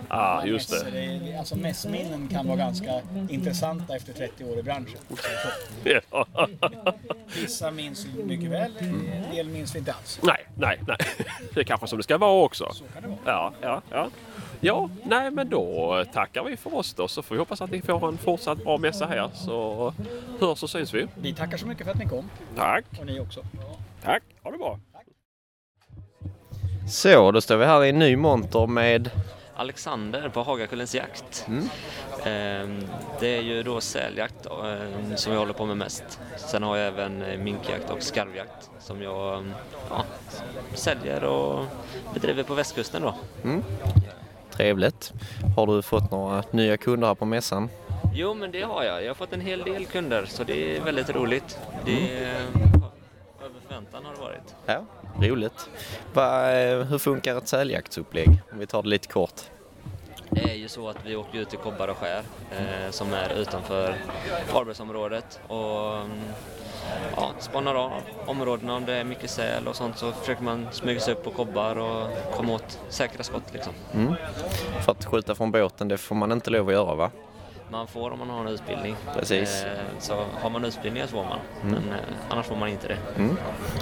Ja, 0.08 0.14
alla 0.14 0.46
just 0.46 0.70
mässor. 0.70 0.90
det. 0.90 1.36
Alltså 1.38 1.56
mässminnen 1.56 2.28
kan 2.28 2.46
vara 2.46 2.56
ganska 2.56 3.02
intressanta 3.28 3.96
efter 3.96 4.12
30 4.12 4.44
år 4.44 4.58
i 4.58 4.62
branschen. 4.62 4.98
Ja. 5.84 6.26
Vissa 7.34 7.70
minns 7.70 8.06
mycket 8.24 8.50
väl, 8.50 8.72
en 8.78 9.22
del 9.34 9.48
minns 9.48 9.74
vi 9.74 9.78
inte 9.78 9.92
alls. 9.92 10.20
Nej, 10.22 10.46
nej, 10.54 10.80
nej. 10.86 10.98
Det 11.54 11.60
är 11.60 11.64
kanske 11.64 11.86
som 11.86 11.98
det 11.98 12.02
ska 12.02 12.18
vara 12.18 12.44
också. 12.44 12.72
Så 12.72 12.84
kan 12.94 13.02
det 13.02 13.08
vara. 13.08 13.18
Ja, 13.24 13.52
ja, 13.60 13.82
ja. 13.90 14.10
Ja, 14.60 14.90
nej 15.04 15.30
men 15.30 15.48
då 15.48 16.04
tackar 16.12 16.44
vi 16.44 16.56
för 16.56 16.74
oss 16.74 16.94
då 16.94 17.08
så 17.08 17.22
får 17.22 17.34
vi 17.34 17.38
hoppas 17.38 17.60
att 17.60 17.70
ni 17.70 17.82
får 17.82 18.08
en 18.08 18.18
fortsatt 18.18 18.58
bra 18.64 18.78
mässa 18.78 19.06
här 19.06 19.30
så 19.34 19.92
hörs 20.40 20.62
och 20.62 20.70
syns 20.70 20.94
vi. 20.94 21.06
Vi 21.14 21.34
tackar 21.34 21.56
så 21.56 21.66
mycket 21.66 21.84
för 21.84 21.92
att 21.92 21.98
ni 21.98 22.06
kom 22.06 22.30
Tack! 22.56 22.84
och 23.00 23.06
ni 23.06 23.20
också. 23.20 23.40
Tack, 24.02 24.22
ha 24.42 24.50
det 24.50 24.58
bra. 24.58 24.78
Så, 26.88 27.32
då 27.32 27.40
står 27.40 27.56
vi 27.56 27.64
här 27.64 27.84
i 27.84 27.88
en 27.88 27.98
ny 27.98 28.16
monter 28.16 28.66
med 28.66 29.10
Alexander 29.56 30.28
på 30.28 30.42
Hagakullens 30.42 30.94
jakt. 30.94 31.46
Ehm, 32.24 32.80
Det 33.20 33.36
är 33.36 33.42
ju 33.42 33.62
då 33.62 33.80
säljakt 33.80 34.46
ehm, 34.46 35.16
som 35.16 35.32
jag 35.32 35.38
håller 35.40 35.52
på 35.52 35.66
med 35.66 35.76
mest. 35.76 36.20
Sen 36.36 36.62
har 36.62 36.76
jag 36.76 36.86
även 36.88 37.22
eh, 37.22 37.38
minkjakt 37.38 37.90
och 37.90 38.02
skarvjakt 38.02 38.70
som 38.80 39.02
jag 39.02 39.38
ehm, 39.38 39.52
ja, 39.90 40.04
säljer 40.74 41.24
och 41.24 41.64
bedriver 42.14 42.42
på 42.42 42.54
västkusten 42.54 43.02
då. 43.02 43.14
Trevligt. 44.56 45.12
Har 45.56 45.66
du 45.66 45.82
fått 45.82 46.10
några 46.10 46.44
nya 46.50 46.76
kunder 46.76 47.06
här 47.08 47.14
på 47.14 47.24
mässan? 47.24 47.68
Jo, 48.14 48.34
men 48.34 48.52
det 48.52 48.62
har 48.62 48.84
jag. 48.84 49.02
Jag 49.02 49.08
har 49.08 49.14
fått 49.14 49.32
en 49.32 49.40
hel 49.40 49.62
del 49.62 49.86
kunder 49.86 50.24
så 50.26 50.44
det 50.44 50.76
är 50.76 50.80
väldigt 50.80 51.10
roligt. 51.10 51.58
Det 51.84 52.16
är 52.16 52.34
över 53.44 53.60
förväntan 53.68 54.04
har 54.04 54.12
det 54.14 54.20
varit. 54.20 54.54
Ja, 54.66 54.84
roligt. 55.28 55.68
Va, 56.12 56.52
eh, 56.52 56.82
hur 56.82 56.98
funkar 56.98 57.38
ett 57.38 57.48
säljaktsupplägg? 57.48 58.28
Om 58.52 58.58
vi 58.58 58.66
tar 58.66 58.82
det 58.82 58.88
lite 58.88 59.08
kort. 59.08 59.40
Det 60.30 60.50
är 60.50 60.54
ju 60.54 60.68
så 60.68 60.88
att 60.88 60.98
vi 61.04 61.16
åker 61.16 61.38
ut 61.38 61.48
till 61.50 61.58
Kobbar 61.58 61.88
och 61.88 61.96
skär 61.96 62.22
eh, 62.50 62.90
som 62.90 63.12
är 63.12 63.32
utanför 63.40 63.94
Varbergsområdet 64.54 65.40
och 65.48 65.96
mm, 65.96 66.20
ja, 67.16 67.30
spanar 67.38 67.74
av 67.74 67.92
områdena 68.26 68.74
om 68.74 68.84
det 68.84 68.94
är 68.94 69.04
mycket 69.04 69.30
säl 69.30 69.68
och 69.68 69.76
sånt 69.76 69.98
så 69.98 70.12
försöker 70.12 70.42
man 70.42 70.66
smyga 70.72 71.00
sig 71.00 71.14
upp 71.14 71.24
på 71.24 71.30
kobbar 71.30 71.76
och 71.76 72.08
komma 72.36 72.52
åt 72.52 72.80
säkra 72.88 73.22
skott 73.22 73.52
liksom. 73.52 73.72
Mm. 73.94 74.14
För 74.84 74.92
att 74.92 75.04
skjuta 75.04 75.34
från 75.34 75.50
båten, 75.50 75.88
det 75.88 75.98
får 75.98 76.14
man 76.14 76.32
inte 76.32 76.50
lov 76.50 76.68
att 76.68 76.74
göra 76.74 76.94
va? 76.94 77.10
Man 77.70 77.86
får 77.86 78.10
om 78.10 78.18
man 78.18 78.30
har 78.30 78.40
en 78.40 78.48
utbildning. 78.48 78.96
Precis. 79.14 79.64
Eh, 79.64 79.70
så 79.98 80.24
har 80.40 80.50
man 80.50 80.64
utbildning 80.64 81.02
så 81.02 81.08
får 81.08 81.24
man, 81.24 81.38
men 81.62 81.88
eh, 81.88 82.28
annars 82.28 82.46
får 82.46 82.56
man 82.56 82.68
inte 82.68 82.88
det. 82.88 82.98
Mm. 83.16 83.36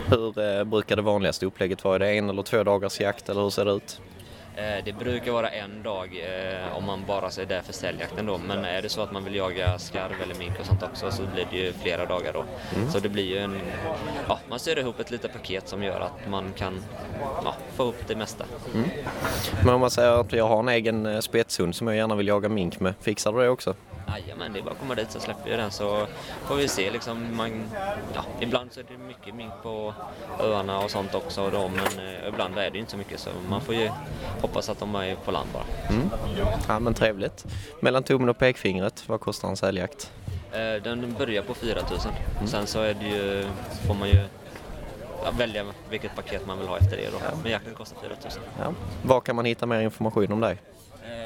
Hur 0.08 0.58
eh, 0.58 0.64
brukar 0.64 0.96
det 0.96 1.02
vanligaste 1.02 1.46
upplägget 1.46 1.84
vara? 1.84 1.94
Är 1.94 1.98
det 1.98 2.18
en 2.18 2.30
eller 2.30 2.42
två 2.42 2.62
dagars 2.62 3.00
jakt 3.00 3.28
eller 3.28 3.42
hur 3.42 3.50
ser 3.50 3.64
det 3.64 3.72
ut? 3.72 4.00
Eh, 4.56 4.84
Det 4.84 4.92
brukar 4.92 5.32
vara 5.32 5.48
en 5.48 5.82
dag 5.82 6.22
eh, 6.24 6.76
om 6.76 6.84
man 6.84 7.04
bara 7.06 7.26
är 7.26 7.46
där 7.46 7.60
för 7.62 7.72
säljjakten 7.72 8.26
då. 8.26 8.38
Men 8.38 8.64
är 8.64 8.82
det 8.82 8.88
så 8.88 9.00
att 9.02 9.12
man 9.12 9.24
vill 9.24 9.34
jaga 9.34 9.78
skarv 9.78 10.22
eller 10.22 10.34
mink 10.34 10.60
och 10.60 10.66
sånt 10.66 10.82
också 10.82 11.10
så 11.10 11.22
blir 11.34 11.46
det 11.50 11.56
ju 11.56 11.72
flera 11.72 12.06
dagar 12.06 12.32
då. 12.32 12.44
Så 12.92 12.98
det 12.98 13.08
blir 13.08 13.24
ju 13.24 13.38
en... 13.38 13.60
Ja, 14.28 14.38
man 14.48 14.58
syr 14.58 14.78
ihop 14.78 15.00
ett 15.00 15.10
litet 15.10 15.32
paket 15.32 15.68
som 15.68 15.82
gör 15.82 16.00
att 16.00 16.30
man 16.30 16.52
kan 16.56 16.80
ja, 17.44 17.54
få 17.76 17.82
ihop 17.82 17.96
det 18.06 18.16
mesta. 18.16 18.44
Men 19.64 19.74
om 19.74 19.80
man 19.80 19.90
säger 19.90 20.20
att 20.20 20.32
jag 20.32 20.48
har 20.48 20.58
en 20.58 20.68
egen 20.68 21.06
eh, 21.06 21.20
spetshund 21.20 21.74
som 21.74 21.86
jag 21.86 21.96
gärna 21.96 22.14
vill 22.14 22.28
jaga 22.28 22.48
mink 22.48 22.80
med, 22.80 22.94
fixar 23.00 23.32
du 23.32 23.38
det 23.40 23.48
också? 23.48 23.74
Jajamän, 24.08 24.52
det 24.52 24.58
är 24.58 24.62
bara 24.62 24.70
att 24.70 24.78
komma 24.78 24.94
dit 24.94 25.10
så 25.10 25.20
släpper 25.20 25.50
vi 25.50 25.56
den 25.56 25.70
så 25.70 26.06
får 26.46 26.54
vi 26.54 26.68
se 26.68 26.90
liksom. 26.90 27.36
Man, 27.36 27.64
ja, 28.14 28.24
ibland 28.40 28.72
så 28.72 28.80
är 28.80 28.84
det 28.88 28.98
mycket 28.98 29.34
mink 29.34 29.52
på 29.62 29.94
öarna 30.40 30.78
och 30.78 30.90
sånt 30.90 31.14
också 31.14 31.50
då, 31.50 31.68
men 31.68 32.06
eh, 32.06 32.28
ibland 32.28 32.58
är 32.58 32.70
det 32.70 32.78
inte 32.78 32.90
så 32.90 32.96
mycket 32.96 33.20
så 33.20 33.30
man 33.48 33.60
får 33.60 33.74
ju 33.74 33.90
hoppas 34.40 34.68
att 34.68 34.78
de 34.78 34.94
är 34.94 35.14
på 35.14 35.30
land 35.30 35.48
bara. 35.52 35.64
Ja 36.68 36.78
men 36.78 36.94
trevligt. 36.94 37.44
Mellan 37.80 38.02
tummen 38.02 38.28
och 38.28 38.38
pekfingret, 38.38 39.04
vad 39.08 39.20
kostar 39.20 39.48
en 39.48 39.56
säljakt? 39.56 40.12
Eh, 40.52 40.82
Den 40.82 41.14
börjar 41.18 41.42
på 41.42 41.54
4 41.54 41.78
000. 42.40 42.48
Sen 42.48 42.66
så 42.66 42.80
är 42.80 42.94
det 42.94 43.06
ju, 43.08 43.46
får 43.86 43.94
man 43.94 44.08
ju 44.08 44.18
ja, 45.24 45.30
välja 45.38 45.64
vilket 45.90 46.16
paket 46.16 46.46
man 46.46 46.58
vill 46.58 46.68
ha 46.68 46.78
efter 46.78 46.96
det 46.96 47.10
då. 47.12 47.18
Men 47.42 47.52
jakten 47.52 47.74
kostar 47.74 47.96
4 48.02 48.10
000. 48.22 48.30
Ja. 48.58 48.72
Var 49.02 49.20
kan 49.20 49.36
man 49.36 49.44
hitta 49.44 49.66
mer 49.66 49.80
information 49.80 50.32
om 50.32 50.40
dig? 50.40 50.58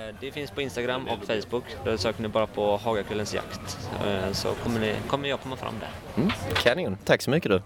Eh, 0.08 0.14
Det 0.20 0.32
finns 0.32 0.50
på 0.50 0.62
Instagram 0.62 1.08
och 1.08 1.24
Facebook. 1.26 1.64
Då 1.84 1.98
söker 1.98 2.22
ni 2.22 2.28
bara 2.28 2.46
på 2.46 2.76
Hagakullens 2.76 3.34
jakt. 3.34 3.78
Eh, 4.06 4.32
Så 4.32 4.52
kommer, 4.54 4.80
ni, 4.80 4.94
kommer 5.08 5.28
jag 5.28 5.40
komma 5.40 5.56
fram 5.56 5.74
där. 5.80 6.22
Mm. 6.22 6.30
Kanon, 6.54 6.98
tack 7.04 7.22
så 7.22 7.30
mycket 7.30 7.50
du. 7.50 7.62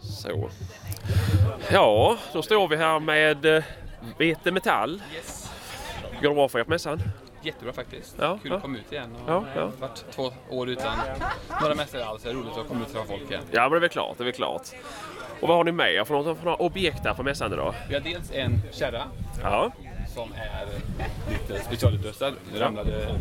Så. 0.00 0.50
Ja, 1.70 2.16
då 2.32 2.42
står 2.42 2.68
vi 2.68 2.76
här 2.76 3.00
med 3.00 3.44
eh, 3.56 3.64
Vete 4.18 4.52
Metall. 4.52 5.02
Går 6.22 6.28
det 6.28 6.34
bra 6.34 6.48
för 6.48 6.58
er 6.58 6.64
på 6.64 6.70
mässan? 6.70 7.02
Jättebra 7.42 7.72
faktiskt. 7.72 8.16
Ja, 8.20 8.38
Kul 8.42 8.50
ja. 8.50 8.56
att 8.56 8.62
komma 8.62 8.78
ut 8.78 8.92
igen. 8.92 9.14
Och 9.14 9.30
Ja, 9.32 9.44
ja, 9.56 9.70
varit 9.80 10.04
två 10.10 10.30
år 10.50 10.68
utan 10.68 10.98
några 11.60 11.74
mässor 11.74 12.00
alls. 12.00 12.22
Det 12.22 12.30
är 12.30 12.34
roligt 12.34 12.56
att 12.58 12.68
komma 12.68 12.80
ut 12.80 12.86
och 12.86 12.92
träffa 12.92 13.06
folk 13.06 13.30
igen. 13.30 13.42
Ja, 13.50 13.62
men 13.62 13.70
det 13.70 13.76
är 13.76 13.80
väl 13.80 13.88
klart. 13.90 14.14
Det 14.18 14.22
är 14.22 14.24
väl 14.24 14.32
klart. 14.34 14.62
Och 15.40 15.48
vad 15.48 15.56
har 15.56 15.64
ni 15.64 15.72
med 15.72 15.94
er 15.94 16.04
för 16.04 16.14
några, 16.14 16.34
för 16.34 16.44
några 16.44 16.56
objekt 16.56 17.02
där 17.02 17.14
på 17.14 17.22
mässan 17.22 17.52
idag? 17.52 17.74
Vi 17.88 17.94
har 17.94 18.00
dels 18.00 18.30
en 18.32 18.62
kärra 18.72 19.02
Ja, 19.42 19.72
som 20.14 20.32
är 20.32 20.66
lite 21.32 21.64
specialutrustad. 21.64 22.32
Nu 22.52 22.58
ramlade... 22.58 23.14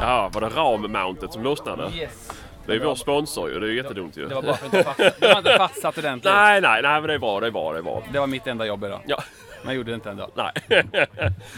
ja 0.00 0.30
var 0.34 0.40
det 0.40 0.48
RAM-mountet 0.48 1.32
som 1.32 1.42
lossnade? 1.42 1.90
Yes. 1.94 2.30
Det 2.66 2.72
är 2.72 2.76
ju 2.76 2.84
vår 2.84 2.94
sponsor 2.94 3.50
ju. 3.50 3.60
Det 3.60 3.66
är 3.66 3.70
ju 3.70 3.76
jättedumt 3.76 4.16
ju. 4.16 4.26
Det 4.26 4.34
var 4.34 4.42
bara 4.42 4.56
för 4.56 4.66
att 4.66 4.74
inte 4.74 4.84
fast, 4.84 5.20
det 5.20 5.28
var 5.28 5.38
inte 5.38 5.56
fastsatt 5.58 5.98
ordentligt. 5.98 6.34
Nej, 6.34 6.60
nej, 6.60 6.82
nej, 6.82 7.00
men 7.00 7.08
det 7.08 7.14
är 7.14 7.18
bra, 7.18 7.40
det 7.40 7.50
bra, 7.50 7.72
det 7.72 7.82
bra. 7.82 8.02
Det 8.12 8.18
var 8.18 8.26
mitt 8.26 8.46
enda 8.46 8.66
jobb 8.66 8.84
idag. 8.84 9.00
Ja, 9.06 9.22
jag 9.64 9.74
gjorde 9.74 9.90
det 9.90 9.94
inte 9.94 10.10
ändå. 10.10 10.30
nej. 10.34 10.52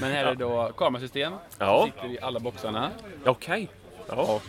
Men 0.00 0.12
här 0.12 0.24
är 0.24 0.34
då 0.34 0.72
kamerasystem. 0.76 1.32
Ja. 1.58 1.86
Sitter 1.86 2.14
i 2.14 2.18
alla 2.20 2.40
boxarna. 2.40 2.90
Okej. 3.24 3.68
Ja. 4.08 4.14
Och 4.14 4.42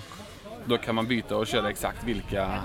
då 0.65 0.77
kan 0.77 0.95
man 0.95 1.07
byta 1.07 1.37
och 1.37 1.47
köra 1.47 1.69
exakt 1.69 2.03
vilka 2.03 2.63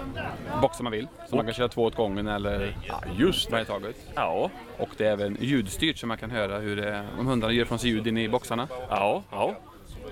boxar 0.62 0.82
man 0.84 0.92
vill. 0.92 1.08
Så 1.30 1.36
man 1.36 1.44
kan 1.44 1.54
köra 1.54 1.68
två 1.68 1.82
åt 1.84 1.94
gången 1.94 2.26
eller 2.28 2.76
ja, 2.88 3.00
just 3.16 3.50
varje 3.50 3.64
taget. 3.64 3.96
Ja, 4.14 4.50
Och 4.78 4.88
det 4.96 5.06
är 5.06 5.12
även 5.12 5.36
ljudstyrt 5.40 5.98
så 5.98 6.06
man 6.06 6.16
kan 6.18 6.30
höra 6.30 6.58
hur 6.58 6.76
det, 6.76 7.06
om 7.18 7.26
hundarna 7.26 7.52
gör 7.52 7.64
från 7.64 7.78
sig 7.78 7.90
ljud 7.90 8.06
inne 8.06 8.22
i 8.22 8.28
boxarna. 8.28 8.68
ja, 8.90 9.22
ja. 9.30 9.54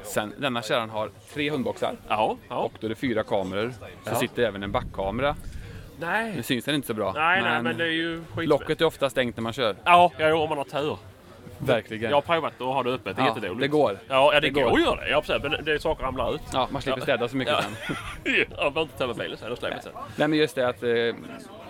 Sen, 0.03 0.35
denna 0.39 0.63
kärran 0.63 0.91
har 0.91 1.11
tre 1.35 1.51
hundboxar. 1.51 1.97
Ja, 2.09 2.37
ja. 2.49 2.57
Och 2.57 2.73
då 2.81 2.87
är 2.87 2.89
det 2.89 2.95
fyra 2.95 3.23
kameror. 3.23 3.73
Så 3.81 4.11
Ja. 4.11 4.15
sitter 4.15 4.43
även 4.43 4.63
en 4.63 4.73
backkamera. 4.73 5.37
Nu 6.01 6.07
Nej, 6.07 6.43
syns 6.43 6.65
den 6.65 6.75
inte 6.75 6.87
så 6.87 6.95
bra. 6.95 7.13
nej, 7.13 7.43
nej, 7.43 7.63
men 7.63 7.77
det 7.79 7.85
är 7.85 7.89
ju 7.93 8.25
skit. 8.35 8.49
Locket 8.49 8.81
är 8.81 8.85
ofta 8.85 9.11
stängt 9.11 9.37
när 9.37 9.43
man 9.43 9.53
kör. 9.53 9.77
Ja, 9.85 10.13
ja, 10.19 10.35
om 10.37 10.49
man 10.49 10.59
har 10.59 10.65
tur. 10.65 10.97
Verkligen. 11.59 12.11
Jag 12.11 12.17
har 12.17 12.23
provat 12.23 12.53
att 12.61 12.67
ha 12.67 12.83
det 12.83 12.91
öppet, 12.91 13.17
det 13.17 13.23
är 13.23 13.27
Ja, 13.27 13.35
jättedåligt. 13.35 13.61
det 13.61 13.69
går. 13.69 13.99
Ja, 14.09 14.35
ja 14.35 14.41
det, 14.41 14.47
Det 14.47 14.51
går 14.51 14.73
att 14.75 14.81
göra 14.81 14.97
det. 15.01 15.09
Ja, 15.11 15.21
precis. 15.21 15.43
Men 15.43 15.65
det 15.65 15.73
är 15.73 15.79
saker 15.79 16.05
ramlar 16.05 16.35
ut. 16.35 16.41
Ja, 16.53 16.69
man 16.71 16.83
slipper 16.83 16.99
Ja. 17.01 17.03
städa 17.05 17.29
så 17.29 17.37
mycket 17.37 17.55
Ja. 17.55 17.63
sen. 17.63 17.97
Jag 18.35 18.49
behöver 18.73 18.81
inte 18.83 18.99
tömma 18.99 19.15
bilen 19.15 19.39
sen 19.39 19.53
och 19.53 19.59
släppa 19.59 19.81
sen. 19.81 19.93
Nej 20.17 20.29
men 20.29 20.39
just 20.39 20.55
det 20.55 20.69
att 20.69 20.83
eh, 20.83 20.89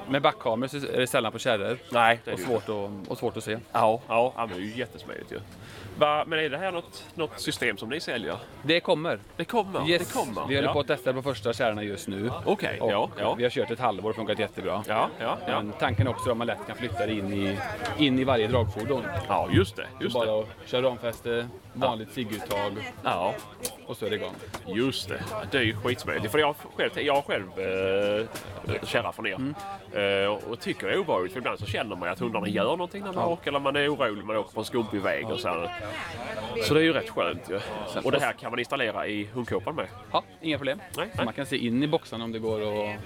med 0.08 0.22
backkameror 0.22 0.68
så 0.68 0.76
är 0.76 1.00
det 1.00 1.06
sällan 1.06 1.32
på 1.32 1.38
kärror. 1.38 1.78
Nej, 1.90 2.20
det 2.24 2.30
är 2.30 2.32
Och 2.34 2.38
det 2.40 2.46
svårt 2.46 2.62
att, 2.68 3.08
och 3.08 3.18
svårt 3.18 3.36
att 3.36 3.44
se. 3.44 3.52
Ja, 3.72 4.00
ja, 4.08 4.32
ja 4.36 4.46
men 4.46 4.48
det 4.48 4.62
är 4.62 4.66
ju 4.66 4.76
jättesmidigt 4.78 5.32
ju. 5.32 5.38
Va, 5.98 6.24
men 6.26 6.38
är 6.38 6.48
det 6.48 6.58
här 6.58 6.72
något, 6.72 7.04
något 7.14 7.40
system 7.40 7.76
som 7.76 7.88
ni 7.88 8.00
säljer? 8.00 8.36
Det 8.62 8.80
kommer. 8.80 9.18
Det 9.36 9.44
kommer? 9.44 9.88
Yes. 9.88 10.08
Det 10.08 10.14
kommer? 10.14 10.46
Vi 10.48 10.54
håller 10.54 10.68
ja. 10.68 10.72
på 10.72 10.80
att 10.80 10.86
testa 10.86 11.12
på 11.12 11.22
första 11.22 11.52
kärrorna 11.52 11.82
just 11.82 12.08
nu. 12.08 12.30
Okej, 12.44 12.80
Och 12.80 12.92
ja, 12.92 13.10
ja. 13.18 13.34
Vi 13.34 13.42
har 13.42 13.50
kört 13.50 13.70
ett 13.70 13.78
halvår 13.78 14.10
och 14.10 14.16
funkat 14.16 14.38
jättebra. 14.38 14.84
Ja, 14.88 15.08
ja, 15.20 15.38
ja. 15.46 15.62
Men 15.62 15.72
tanken 15.72 16.06
är 16.06 16.10
också 16.10 16.30
att 16.30 16.36
man 16.36 16.46
lätt 16.46 16.66
kan 16.66 16.76
flytta 16.76 17.06
det 17.06 17.12
in 17.12 17.32
i, 17.32 17.58
in 17.98 18.18
i 18.18 18.24
varje 18.24 18.48
dragfordon. 18.48 19.04
Ja, 19.28 19.48
just 19.52 19.76
det. 19.76 19.86
Just 20.00 20.14
bara 20.14 20.26
det. 20.26 20.38
att 20.38 20.48
köra 20.66 20.82
ramfäste, 20.86 21.48
vanligt 21.72 22.12
cigguttag 22.12 22.92
Ja, 23.04 23.34
och 23.86 23.96
så 23.96 24.06
är 24.06 24.10
det 24.10 24.16
igång. 24.16 24.34
just 24.66 25.08
det. 25.08 25.24
Det 25.50 25.58
är 25.58 25.62
ju 25.62 25.76
skitsmidigt. 25.76 26.32
För 26.32 26.38
jag 26.38 26.56
själv, 26.76 26.90
jag 26.96 27.24
själv 27.24 27.48
eh, 27.58 28.26
kärra 28.86 29.12
från 29.12 29.26
er. 29.26 29.54
Eh, 29.92 30.28
och 30.28 30.60
tycker 30.60 30.86
det 30.86 30.92
är 30.92 30.98
obehagligt. 30.98 31.32
För 31.32 31.40
ibland 31.40 31.58
så 31.58 31.66
känner 31.66 31.96
man 31.96 32.08
att 32.08 32.18
hundarna 32.18 32.48
gör 32.48 32.70
någonting 32.70 33.04
när 33.04 33.12
man 33.12 33.24
åker. 33.24 33.48
Eller 33.48 33.60
man 33.60 33.76
är 33.76 33.94
orolig 33.94 34.24
man 34.24 34.36
åker 34.36 34.52
på 34.52 34.60
en 34.60 34.66
skumpig 34.66 35.00
väg 35.00 35.30
och 35.30 35.40
så 35.40 35.48
här. 35.48 35.70
Så 36.62 36.74
det 36.74 36.80
är 36.80 36.84
ju 36.84 36.92
rätt 36.92 37.10
skönt 37.10 37.50
ju. 37.50 37.60
Och 38.02 38.12
det 38.12 38.20
här 38.20 38.32
kan 38.32 38.50
man 38.50 38.58
installera 38.58 39.06
i 39.06 39.24
hundkåpan 39.24 39.74
med. 39.74 39.86
Ja, 40.12 40.24
inga 40.40 40.56
problem. 40.58 40.78
Nej, 40.96 41.10
nej. 41.14 41.24
man 41.24 41.34
kan 41.34 41.46
se 41.46 41.56
in 41.56 41.82
i 41.82 41.86
boxarna 41.86 42.24
om 42.24 42.32
det 42.32 42.38
går 42.38 42.60
att, 42.60 42.96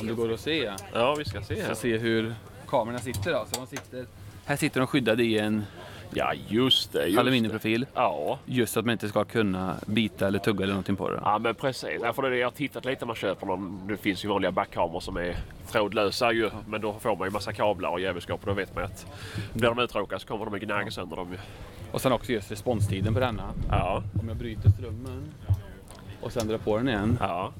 om 0.00 0.06
det 0.06 0.14
går 0.14 0.32
att 0.32 0.40
se. 0.40 0.72
Ja, 0.92 1.14
vi 1.14 1.24
ska 1.24 1.42
se 1.42 1.62
här. 1.62 1.74
Se 1.74 1.98
hur 1.98 2.34
kamerorna 2.68 2.98
sitter. 2.98 3.32
Då. 3.32 3.46
Så 3.52 3.60
de 3.60 3.66
sitter, 3.66 4.06
här 4.44 4.56
sitter 4.56 4.80
de 4.80 4.86
skyddade 4.86 5.24
i 5.24 5.38
en 5.38 5.64
Ja, 6.14 6.32
just 6.48 6.92
det. 6.92 7.06
Just 7.06 7.18
aluminiumprofil. 7.18 7.80
Det. 7.80 7.86
Ja. 7.94 8.38
Just 8.46 8.72
så 8.72 8.80
att 8.80 8.86
man 8.86 8.92
inte 8.92 9.08
ska 9.08 9.24
kunna 9.24 9.76
bita 9.86 10.26
eller 10.26 10.38
tugga 10.38 10.62
eller 10.62 10.72
någonting 10.74 10.96
på 10.96 11.10
det. 11.10 11.20
Ja 11.24 11.38
men 11.38 11.54
precis. 11.54 12.00
Ja, 12.02 12.12
för 12.12 12.22
det 12.22 12.28
är 12.28 12.30
det 12.30 12.38
jag 12.38 12.46
har 12.46 12.52
tittat 12.52 12.84
lite 12.84 13.00
när 13.00 13.06
man 13.06 13.16
köper 13.16 13.46
någon. 13.46 13.86
Det 13.88 13.96
finns 13.96 14.24
ju 14.24 14.28
vanliga 14.28 14.52
backkameror 14.52 15.00
som 15.00 15.16
är 15.16 15.36
trådlösa 15.70 16.32
ju. 16.32 16.50
Men 16.66 16.80
då 16.80 16.92
får 17.00 17.16
man 17.16 17.28
ju 17.28 17.32
massa 17.32 17.52
kablar 17.52 17.90
och 17.90 18.00
jävelskap 18.00 18.40
och 18.40 18.46
då 18.46 18.52
vet 18.52 18.74
man 18.74 18.84
att 18.84 19.06
blir 19.54 19.68
de 19.68 19.78
uttråkade 19.78 20.20
så 20.20 20.26
kommer 20.26 20.44
de 20.44 20.54
att 20.54 20.60
gnagga 20.60 20.90
sönder 20.90 21.16
dem 21.16 21.32
ju. 21.32 21.38
Och 21.92 22.00
sen 22.00 22.12
också 22.12 22.32
just 22.32 22.50
responstiden 22.50 23.14
på 23.14 23.20
denna. 23.20 23.50
Ja, 23.70 24.02
Om 24.20 24.28
jag 24.28 24.36
bryter 24.36 24.70
strömmen 24.70 25.34
och 26.20 26.32
sen 26.32 26.48
drar 26.48 26.58
på 26.58 26.76
den 26.76 26.88
igen. 26.88 27.16
ja. 27.20 27.52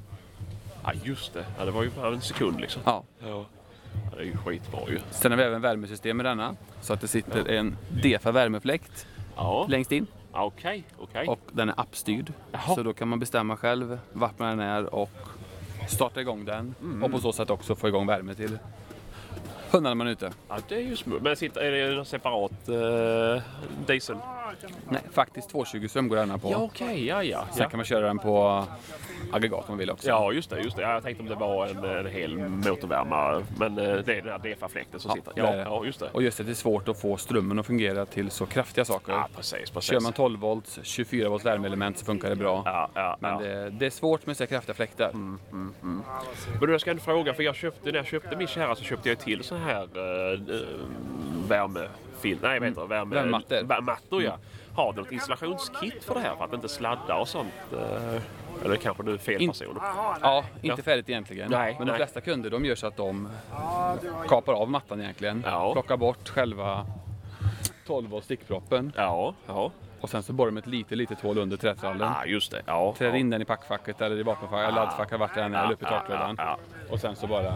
Ja 0.84 0.92
just 1.04 1.32
det. 1.34 1.44
Ja, 1.58 1.64
det 1.64 1.70
var 1.70 1.82
ju 1.82 1.90
bara 1.90 2.08
en 2.08 2.20
sekund 2.20 2.60
liksom. 2.60 2.82
Ja. 2.84 3.04
Ja. 3.26 3.44
Ja 4.22 4.28
är 4.28 4.32
ju 4.32 4.36
skitbra 4.36 4.80
ju. 4.88 4.98
Sen 5.10 5.32
har 5.32 5.38
vi 5.38 5.44
även 5.44 5.60
värmesystem 5.60 6.20
i 6.20 6.24
denna. 6.24 6.56
Så 6.80 6.92
att 6.92 7.00
det 7.00 7.08
sitter 7.08 7.50
en 7.50 7.76
DEFA 8.02 8.32
värmefläkt 8.32 9.06
Ja, 9.36 9.66
längst 9.68 9.92
in. 9.92 10.06
Ja, 10.32 10.44
okej. 10.44 10.84
okej. 10.98 11.28
Och 11.28 11.40
den 11.52 11.68
är 11.68 11.80
appstyrd. 11.80 12.32
Jaha. 12.52 12.74
Så 12.74 12.82
då 12.82 12.92
kan 12.92 13.08
man 13.08 13.18
bestämma 13.18 13.56
själv 13.56 13.98
vart 14.12 14.38
man 14.38 14.60
är 14.60 14.94
och 14.94 15.10
starta 15.88 16.20
igång 16.20 16.44
den. 16.44 16.74
Mm. 16.80 17.02
Och 17.02 17.10
på 17.10 17.20
så 17.20 17.32
sätt 17.32 17.50
också 17.50 17.74
få 17.74 17.88
igång 17.88 18.06
värme 18.06 18.34
till 18.34 18.58
hundarna 19.70 19.94
man 19.94 20.06
är 20.06 20.10
ute. 20.10 20.32
Ja, 20.48 20.58
det 20.68 20.74
är 20.74 20.80
ju. 20.80 20.96
Men 21.20 21.36
sitter, 21.36 21.60
är 21.60 21.70
det 21.70 21.98
en 21.98 22.04
separat 22.04 22.68
eh, 22.68 23.42
diesel? 23.86 24.16
Nej, 24.88 25.02
faktiskt 25.12 25.50
220 25.50 25.88
ström 25.88 26.08
går 26.08 26.16
denna 26.16 26.38
på. 26.38 26.50
Ja, 26.50 26.56
okej. 26.56 27.06
Ja, 27.06 27.22
ja. 27.22 27.46
Sen 27.52 27.62
ja. 27.62 27.68
kan 27.68 27.78
man 27.78 27.86
köra 27.86 28.06
den 28.06 28.18
på 28.18 28.66
aggregat 29.32 29.68
man 29.68 29.78
vill 29.78 29.90
också. 29.90 30.08
Ja, 30.08 30.32
just 30.32 30.50
det. 30.50 30.60
Just 30.60 30.76
det. 30.76 30.82
Ja, 30.82 30.92
Jag 30.92 31.02
tänkte 31.02 31.22
om 31.22 31.28
det 31.28 31.34
var 31.34 31.66
en, 31.66 31.84
en 31.84 32.06
hel 32.06 32.38
motorvärmare. 32.38 33.44
Men 33.58 33.78
eh, 33.78 33.84
det 33.84 34.12
är 34.12 34.22
den 34.22 34.26
där 34.26 34.38
DEFA-fläkten 34.38 35.00
som 35.00 35.10
sitter. 35.10 35.32
det 35.34 35.40
Ja, 35.40 35.50
det. 35.50 35.62
ja, 35.62 35.84
just 35.84 36.00
det. 36.00 36.08
Och 36.12 36.22
just 36.22 36.38
det, 36.38 36.44
det 36.44 36.52
är 36.52 36.54
svårt 36.54 36.88
att 36.88 37.00
få 37.00 37.16
strömmen 37.16 37.58
att 37.58 37.66
fungera 37.66 38.06
till 38.06 38.30
så 38.30 38.46
kraftiga 38.46 38.84
saker. 38.84 39.12
Ja, 39.12 39.28
precis, 39.36 39.70
precis. 39.70 39.90
Kör 39.90 40.00
man 40.00 40.12
12 40.12 40.40
volts, 40.40 40.78
24 40.82 41.28
volts 41.28 41.46
värmeelement 41.46 41.98
så 41.98 42.04
funkar 42.04 42.28
det 42.30 42.36
bra. 42.36 42.62
Ja, 42.64 42.90
ja, 42.94 43.16
Men 43.20 43.32
ja. 43.32 43.38
Det, 43.38 43.70
det 43.70 43.86
är 43.86 43.90
svårt 43.90 44.26
med 44.26 44.36
så 44.36 44.42
här 44.42 44.48
kraftiga 44.48 44.74
fläktar. 44.74 45.10
Men 45.12 45.38
du, 46.60 46.72
jag 46.72 46.80
ska 46.80 46.90
ändå 46.90 47.02
fråga, 47.02 47.34
för 47.34 47.42
jag 47.42 47.54
köpte, 47.56 47.90
när 47.90 47.98
jag 47.98 48.06
köpte 48.06 48.36
min 48.36 48.46
kärra 48.46 48.74
så 48.74 48.84
köpte 48.84 49.08
jag 49.08 49.18
till 49.18 49.44
så 49.44 49.56
här 49.56 49.82
uh, 49.82 50.40
värmefil... 51.48 52.38
Nej, 52.42 52.58
vad 52.60 52.68
heter 52.68 52.80
det? 52.82 52.86
Värme, 52.88 53.14
Värmemattor. 53.14 53.62
Värmemattor, 53.62 54.22
ja. 54.22 54.36
Har 54.76 54.92
du 54.92 55.00
något 55.02 55.12
installationskit 55.12 56.04
för 56.04 56.14
det 56.14 56.20
här 56.20 56.36
för 56.36 56.44
att 56.44 56.52
inte 56.52 56.68
sladda 56.68 57.14
och 57.16 57.28
sånt? 57.28 57.52
eh, 57.72 58.64
eller 58.64 58.76
kanske 58.76 59.02
du 59.02 59.12
är 59.14 59.18
fel 59.18 59.42
In- 59.42 59.50
person? 59.50 59.78
Ja, 60.22 60.44
inte 60.62 60.66
Ja. 60.80 60.84
färdigt 60.84 61.08
egentligen. 61.08 61.50
Nej, 61.50 61.74
Men 61.78 61.86
de 61.86 61.90
nej. 61.92 61.96
flesta 61.98 62.20
kunder 62.20 62.50
de 62.50 62.64
gör 62.64 62.74
så 62.74 62.86
att 62.86 62.96
de 62.96 63.28
kapar 64.28 64.52
av 64.52 64.70
mattan 64.70 65.00
egentligen. 65.00 65.42
Ja. 65.46 65.72
Plockar 65.72 65.96
bort 65.96 66.28
själva 66.28 66.86
12 67.86 68.10
volt 68.10 68.24
stickproppen. 68.24 68.92
Ja, 68.96 69.34
ja. 69.46 69.70
Och 70.00 70.10
sen 70.10 70.22
så 70.22 70.32
borrar 70.32 70.50
de 70.50 70.56
ett 70.56 70.66
litet, 70.66 70.98
litet 70.98 71.20
hål 71.20 71.38
under 71.38 71.56
trätrallen. 71.56 72.12
Ja, 72.18 72.24
just 72.26 72.50
det. 72.52 72.62
Ja, 72.66 72.94
Trär 72.98 73.08
ja. 73.08 73.16
in 73.16 73.30
den 73.30 73.42
i 73.42 73.44
packfacket 73.44 74.00
eller 74.00 74.16
i 74.18 74.22
vapenfacket, 74.22 74.68
eller 74.68 74.76
laddfacket 74.84 75.18
vart 75.20 75.34
det 75.34 75.42
än 75.42 75.54
är, 75.54 75.62
eller 75.64 75.72
uppe 75.74 75.84
i 75.84 75.88
taklådan. 75.88 76.34
Ja, 76.38 76.58
Och 76.90 77.00
sen 77.00 77.16
så 77.16 77.26
bara 77.26 77.54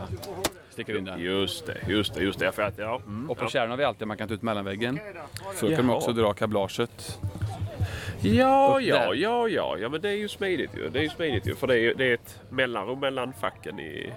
sticker 0.76 0.99
in 0.99 1.04
den. 1.04 1.21
Just 1.21 1.66
det, 1.66 1.78
just 1.88 2.14
det, 2.14 2.23
just 2.23 2.38
det. 2.38 2.52
För 2.52 2.62
att, 2.62 2.78
ja. 2.78 3.00
Och 3.28 3.38
på 3.38 3.45
ja. 3.45 3.49
kärran 3.49 3.71
har 3.71 3.76
vi 3.76 3.85
alltid 3.85 4.09
man 4.09 4.16
kan 4.16 4.28
ta 4.28 4.35
ut 4.35 4.42
mellanväggen. 4.42 5.00
Så 5.54 5.76
kan 5.76 5.87
man 5.87 5.97
också 5.97 6.12
dra 6.12 6.33
kablaget. 6.33 7.18
Ja, 8.21 8.80
ja, 8.80 9.14
ja, 9.14 9.49
ja, 9.49 9.78
ja, 9.78 9.88
men 9.88 10.00
det 10.00 10.09
är 10.09 10.16
ju 10.16 10.28
smidigt 10.28 10.71
ju. 10.76 10.88
Det 10.88 10.99
är 10.99 11.02
ju 11.02 11.09
smidigt 11.09 11.47
ju. 11.47 11.54
För 11.54 11.66
det 11.66 11.75
är, 11.75 11.78
ju- 11.78 11.95
det 11.95 12.04
är 12.11 12.14
ett 12.14 12.40
mellanrum 12.49 13.00
mellan 13.00 13.33
facken 13.33 13.80
i... 13.80 14.12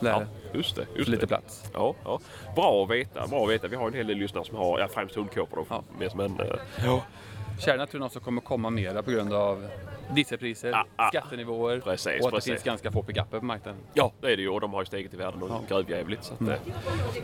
Där. 0.00 0.10
Ja, 0.10 0.22
just 0.52 0.76
det. 0.76 0.86
Just 0.96 1.08
Lite 1.08 1.22
det. 1.22 1.26
plats. 1.26 1.70
Ja, 1.72 1.94
ja. 2.04 2.20
Bra 2.56 2.84
att 2.84 2.90
veta. 2.90 3.26
Bra 3.26 3.44
att 3.44 3.50
veta. 3.50 3.68
Vi 3.68 3.76
har 3.76 3.86
en 3.86 3.94
hel 3.94 4.06
del 4.06 4.18
lyssnare 4.18 4.44
som 4.44 4.56
har, 4.56 4.80
ja, 4.80 4.88
främst 4.88 5.14
hundkåpor 5.14 5.56
då. 5.56 5.66
Ja. 5.68 5.84
Mest, 5.98 6.14
men, 6.14 6.40
eh, 6.40 6.94
Kärran 7.58 7.86
tror 7.86 8.00
jag 8.00 8.06
också 8.06 8.20
kommer 8.20 8.40
komma 8.40 8.70
mera 8.70 9.02
på 9.02 9.10
grund 9.10 9.32
av 9.32 9.66
dieselpriser, 10.14 10.72
Ah, 10.72 10.84
ah. 10.96 11.08
skattenivåer 11.08 11.80
Precis, 11.80 12.20
och 12.20 12.26
att 12.28 12.34
precis. 12.34 12.44
det 12.44 12.50
finns 12.52 12.62
ganska 12.64 12.90
få 12.92 13.02
pickuper 13.02 13.38
på 13.40 13.44
marknaden. 13.44 13.80
ja, 13.94 14.12
det 14.20 14.32
är 14.32 14.36
det 14.36 14.42
ju. 14.42 14.48
Och 14.48 14.60
de 14.60 14.72
har 14.72 14.80
ju 14.82 14.86
stigit 14.86 15.14
i 15.14 15.16
världen 15.16 15.42
och 15.42 15.68
grövjävligt. 15.68 16.24
Så 16.24 16.34
att, 16.34 16.40
eh, 16.40 16.56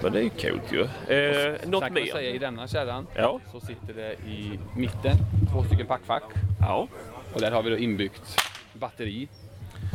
Men 0.02 0.12
det 0.12 0.18
är 0.18 0.22
ju 0.22 0.30
coolt 0.30 0.72
ju. 0.72 0.80
Eh, 1.14 1.68
något 1.68 1.92
mer? 1.92 2.06
säga 2.12 2.30
i 2.30 2.38
denna 2.38 2.68
kärran 2.68 3.06
Ja. 3.14 3.40
så 3.52 3.60
sitter 3.60 3.94
det 3.94 4.12
i 4.12 4.58
mitten 4.76 5.16
två 5.52 5.62
stycken 5.64 5.86
packfack. 5.86 6.22
Ja. 6.60 6.88
Och 7.34 7.40
där 7.40 7.50
har 7.50 7.62
vi 7.62 7.70
då 7.70 7.76
inbyggt 7.76 8.36
batteri 8.72 9.28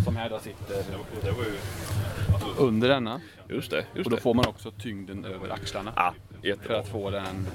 som 0.06 0.16
här 0.16 0.30
då 0.30 0.40
sitter 0.40 0.84
under 2.58 2.90
denna. 2.90 3.22
Just 3.50 3.72
det. 3.72 3.86
Just 3.96 4.06
Och 4.06 4.12
då 4.12 4.18
får 4.18 4.34
man 4.34 4.46
också 4.48 4.72
tyngden 4.72 5.26
över 5.26 5.50
axlarna. 5.50 6.14
Ja, 6.42 6.56
För 6.62 6.74
att 6.74 6.88
få 6.88 7.10
den 7.10 7.48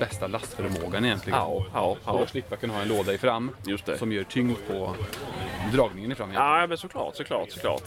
bästa 0.00 0.26
lastförmågan 0.26 1.04
egentligen. 1.04 1.38
Ja, 1.38 1.66
ja, 1.74 1.80
Och 1.80 1.98
ja. 2.04 2.12
då 2.12 2.26
slippa 2.26 2.56
kunna 2.56 2.74
ha 2.74 2.82
en 2.82 2.88
låda 2.88 3.12
i 3.12 3.18
fram 3.18 3.50
som 3.98 4.12
gör 4.12 4.24
tyngd 4.24 4.56
på 4.68 4.94
dragningen 5.72 6.12
i 6.12 6.14
fram. 6.14 6.32
Ja, 6.32 6.66
men 6.66 6.78
såklart, 6.78 7.16
såklart, 7.16 7.50
såklart. 7.50 7.82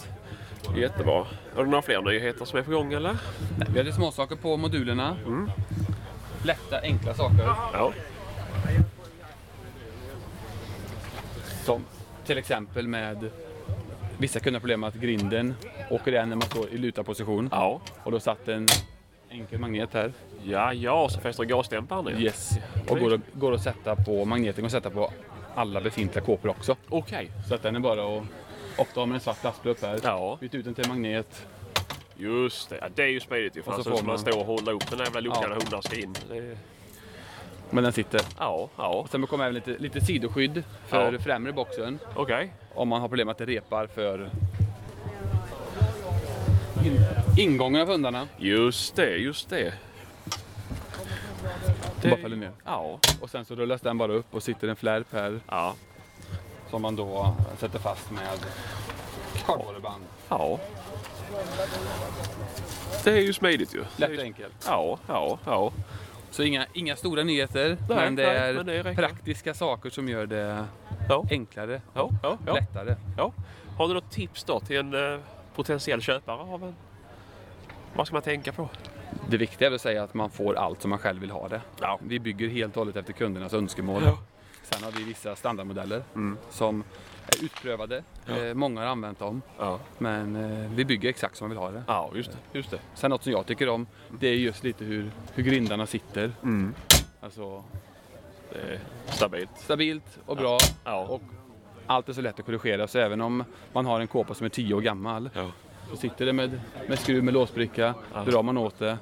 Jättebra. 0.76 1.26
Har 1.56 1.64
du 1.64 1.70
några 1.70 1.82
fler 1.82 2.02
nyheter 2.02 2.46
som 2.46 2.60
är 2.60 2.64
på 2.64 2.72
gång 2.72 2.94
eller? 2.94 3.18
Nej, 3.58 3.68
Vi 3.72 3.78
hade 3.78 3.94
småsaker 3.94 4.36
på 4.36 4.58
modulerna. 4.58 5.18
Lätta, 6.44 6.82
enkla 6.82 7.14
saker. 7.14 7.44
Ja. 7.74 7.94
Som 11.66 11.86
till 12.26 12.38
exempel 12.38 12.88
med 12.88 13.30
vissa 14.18 14.40
kunder 14.40 14.60
problem 14.60 14.80
med 14.80 14.88
att 14.88 14.96
grinden 14.96 15.56
åker 15.90 16.12
igen 16.12 16.30
när 16.30 16.36
man 16.36 16.46
står 16.48 16.70
i 16.70 16.78
lutad 16.78 17.04
position. 17.04 17.50
Ja. 17.52 17.82
Och 18.04 18.12
då 18.12 18.20
satt 18.20 18.48
en 18.48 18.68
enkel 19.34 19.60
magnet 19.60 19.94
här. 19.94 20.14
Ja, 20.44 20.74
ja, 20.74 21.10
så 21.10 21.20
fäster 21.20 21.44
gasdämparen 21.44 22.06
ner. 22.06 22.22
Yes. 22.22 22.52
Och 22.90 23.00
går, 23.00 23.22
går 23.34 23.54
att 23.54 23.62
sätta 23.64 23.96
på, 23.96 24.26
magneten 24.26 24.66
att 24.66 24.72
sätta 24.72 24.90
på 24.90 25.12
alla 25.56 25.82
befintliga 25.82 26.26
kåpor 26.26 26.50
också. 26.50 26.76
Okej. 26.90 27.32
Så 27.50 27.56
att 27.56 27.64
den 27.64 27.76
är 27.76 27.80
bara 27.80 28.18
att, 28.18 28.24
ofta 28.78 29.00
har 29.00 29.08
man 29.08 29.16
en 29.16 29.22
svart 29.22 29.44
lastbil 29.44 29.76
här. 29.82 30.00
Ja. 30.04 30.38
Byt 30.42 30.56
ut 30.56 30.66
den 30.66 30.74
till 30.74 30.88
magnet. 30.88 31.48
Just 32.18 32.70
det. 32.70 32.78
Ja, 32.82 32.88
det 32.96 33.04
är 33.04 33.08
ju 33.08 33.20
smidigt 33.20 33.58
ju. 33.58 33.62
För 33.64 33.72
Och 33.72 33.78
så 33.78 33.84
får 33.84 33.98
man 33.98 34.06
man- 34.06 34.20
stå 34.20 34.40
och 34.40 34.46
hålla 34.46 34.72
upp 34.72 34.90
den 34.90 34.98
där 34.98 35.06
jävla 35.06 35.20
luckan 35.20 35.40
Ja. 35.42 35.48
när 35.50 35.56
hundarna 35.56 35.82
ska 35.82 35.96
in. 36.00 36.16
Det. 36.30 36.58
Men 37.70 37.84
den 37.84 37.94
sitter. 37.94 38.22
Ja, 38.40 38.70
ja. 38.78 38.88
Och 38.88 39.10
sen 39.10 39.28
kommer 39.28 39.44
även 39.44 39.56
lite, 39.56 39.72
lite 39.78 40.02
sidoskydd 40.02 40.64
för 40.88 41.14
Ja. 41.14 41.20
främre 41.20 41.54
boxen. 41.54 42.00
Okej. 42.16 42.54
Om 42.76 42.88
man 42.88 43.02
har 43.02 43.08
problem 43.08 43.30
att 43.30 43.38
det 43.38 43.46
repar 43.46 43.88
för 43.88 44.30
ingången 47.38 47.82
av 47.82 47.88
hundarna. 47.88 48.28
Just 48.38 48.96
det, 48.96 49.16
just 49.18 49.50
det. 49.50 49.74
Det... 52.02 52.10
Bara 52.10 52.20
följer 52.22 52.38
med. 52.38 52.52
Ja. 52.66 53.00
Och 53.22 53.30
sen 53.30 53.46
så 53.46 53.56
rullas 53.56 53.82
den 53.82 53.98
bara 53.98 54.14
upp 54.14 54.34
och 54.36 54.44
sitter 54.44 54.68
en 54.68 54.76
flärp 54.76 55.08
här 55.14 55.40
Ja. 55.50 55.76
som 56.70 56.82
man 56.82 56.96
då 56.96 57.36
sätter 57.58 57.80
fast 57.80 58.12
med 58.12 58.28
kardborreband. 59.46 60.04
Ja. 60.30 60.60
Det 63.04 63.12
är 63.12 63.22
ju 63.22 63.34
smidigt 63.34 63.76
ju. 63.76 63.84
Lätt 63.96 64.18
och 64.18 64.24
enkelt. 64.24 64.54
Ja, 64.68 64.98
ja, 65.08 65.40
ja. 65.46 65.72
Så 66.32 66.44
inga, 66.44 66.66
inga 66.74 66.96
stora 66.96 67.24
nyheter, 67.24 67.78
Nej, 67.90 67.98
men 67.98 68.16
det 68.16 68.26
nej, 68.26 68.36
är 68.38 68.54
men 68.54 68.66
det 68.66 68.94
praktiska 68.96 69.54
saker 69.54 69.90
som 69.90 70.10
gör 70.10 70.26
det 70.26 70.66
Ja, 71.10 71.26
enklare, 71.32 71.82
ja, 71.94 72.10
ja. 72.24 72.54
lättare. 72.54 72.96
ja. 73.18 73.32
Har 73.78 73.88
du 73.88 73.94
något 73.94 74.12
tips 74.12 74.44
då 74.44 74.60
till 74.60 74.78
en 74.78 74.94
eh, 75.14 75.20
potentiell 75.56 76.02
köpare 76.02 76.36
av 76.42 76.64
en? 76.64 76.76
Vad 77.96 78.08
ska 78.08 78.14
man 78.16 78.22
tänka 78.24 78.52
på? 78.52 78.70
Det 79.30 79.38
viktiga 79.38 79.66
är 79.66 79.70
väl 79.70 79.76
att 79.76 79.82
säga 79.82 80.04
att 80.04 80.14
man 80.14 80.30
får 80.30 80.56
allt 80.56 80.82
som 80.82 80.90
man 80.90 81.00
själv 81.00 81.22
vill 81.22 81.32
ha 81.32 81.48
det. 81.48 81.62
Ja. 81.82 82.00
Vi 82.04 82.20
bygger 82.20 82.48
helt 82.50 82.74
och 82.78 82.82
hållet 82.82 82.96
efter 82.96 83.14
kundernas 83.14 83.54
önskemål. 83.54 84.04
Ja. 84.06 84.18
Sen 84.64 84.84
har 84.84 84.92
vi 84.92 85.04
vissa 85.04 85.36
standardmodeller 85.36 86.04
Mm. 86.16 86.38
som 86.50 86.84
är 87.28 87.46
utprövade. 87.46 88.04
Eh, 88.28 88.54
många 88.54 88.80
har 88.82 88.88
använt 88.88 89.20
dem. 89.20 89.42
Ja, 89.60 89.80
Men 89.98 90.36
eh, 90.36 90.72
vi 90.72 90.86
bygger 90.86 91.10
exakt 91.10 91.36
som 91.38 91.46
man 91.46 91.50
vill 91.50 91.60
ha 91.60 91.72
det. 91.72 91.84
ja 91.88 92.12
just 92.16 92.32
det. 92.32 92.38
Just 92.58 92.72
det. 92.72 92.80
Sen 92.94 93.10
något 93.10 93.24
som 93.24 93.32
jag 93.32 93.46
tycker 93.46 93.70
om, 93.70 93.88
det 94.20 94.28
är 94.28 94.34
just 94.36 94.64
lite 94.64 94.86
hur, 94.86 95.12
hur 95.34 95.44
grindarna 95.44 95.86
sitter. 95.86 96.32
Mm. 96.44 96.74
Alltså 97.22 97.64
stabilt. 99.08 99.50
stabilt 99.56 100.20
och 100.26 100.38
bra. 100.38 100.58
Ja. 100.84 101.06
Och 101.08 101.22
allt 101.88 102.10
är 102.10 102.14
så 102.14 102.22
lätt 102.22 102.40
att 102.40 102.46
korrigera. 102.46 102.88
Så 102.88 103.00
även 103.00 103.22
om 103.22 103.44
man 103.74 103.86
har 103.86 104.00
en 104.00 104.08
kåpa 104.08 104.34
som 104.34 104.46
är 104.46 104.50
10 104.50 104.74
år 104.74 104.82
gammal 104.82 105.30
Ja. 105.34 105.48
så 105.90 105.96
sitter 105.98 106.26
det 106.26 106.34
med, 106.34 106.62
med 106.88 107.00
skruv 107.00 107.24
med 107.24 107.34
låsbricka. 107.34 107.94
Drar 108.26 108.44
man 108.44 108.58
åt 108.58 108.80
det, 108.80 108.98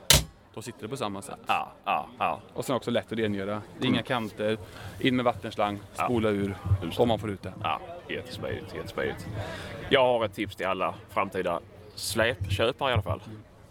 då 0.53 0.61
sitter 0.61 0.81
det 0.81 0.87
på 0.87 0.97
samma 0.97 1.21
sätt. 1.21 1.39
Ja, 1.47 1.71
ja, 1.85 2.07
ja. 2.19 2.39
Och 2.53 2.65
sen 2.65 2.75
också 2.75 2.91
lätt 2.91 3.11
att 3.11 3.17
rengöra. 3.19 3.61
Det 3.79 3.85
är 3.85 3.89
inga 3.89 4.03
kanter. 4.03 4.57
In 4.99 5.15
med 5.15 5.25
vattenslang, 5.25 5.79
spola 5.93 6.29
ur 6.29 6.55
om 6.97 7.07
man 7.07 7.19
får 7.19 7.29
ut 7.31 7.41
det. 7.41 7.53
Ja, 7.63 7.79
jättesmidigt, 8.09 8.75
jättesmidigt. 8.75 9.27
Jag 9.89 10.03
har 10.03 10.25
ett 10.25 10.33
tips 10.33 10.55
till 10.55 10.65
alla 10.67 10.93
framtida 11.09 11.59
släpköpare 11.95 12.89
i 12.89 12.93
alla 12.93 13.01
fall. 13.01 13.21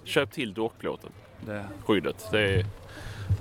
Köp 0.04 0.32
till 0.32 0.54
dockplåten, 0.54 1.10
det. 1.40 1.64
skyddet. 1.86 2.28
Det 2.32 2.40
är... 2.40 2.66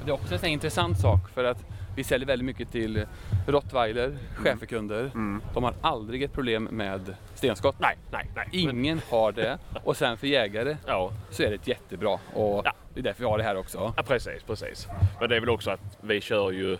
Det 0.06 0.10
är 0.12 0.14
också 0.14 0.36
en 0.36 0.46
intressant 0.46 1.00
sak 1.00 1.30
för 1.34 1.44
att 1.44 1.66
vi 2.00 2.04
säljer 2.04 2.28
väldigt 2.28 2.46
mycket 2.46 2.72
till 2.72 3.06
rottweiler, 3.48 4.18
schäferkunder. 4.36 5.12
De 5.54 5.64
har 5.64 5.74
aldrig 5.82 6.24
ett 6.24 6.34
problem 6.34 6.64
med 6.64 7.16
stenskott. 7.36 7.76
Nej, 7.80 7.98
nej, 8.12 8.32
nej. 8.36 8.48
Men, 8.66 8.78
Ingen 8.86 9.02
har 9.10 9.32
det. 9.32 9.58
Och 9.84 9.98
sen 9.98 10.18
för 10.18 10.28
jägare 10.28 10.78
ja, 10.88 11.12
så 11.30 11.44
är 11.44 11.50
det 11.52 11.68
jättebra. 11.68 12.20
Och 12.34 12.62
Ja. 12.66 12.74
det 12.94 13.00
är 13.00 13.04
därför 13.04 13.24
vi 13.24 13.30
har 13.30 13.38
det 13.38 13.44
här 13.44 13.58
också. 13.58 13.94
ja, 13.98 14.04
precis, 14.04 14.44
precis. 14.44 14.88
Men 15.20 15.30
det 15.30 15.36
är 15.36 15.40
väl 15.40 15.50
också 15.50 15.72
att 15.72 15.98
vi 16.02 16.22
kör 16.22 16.52
ju 16.52 16.78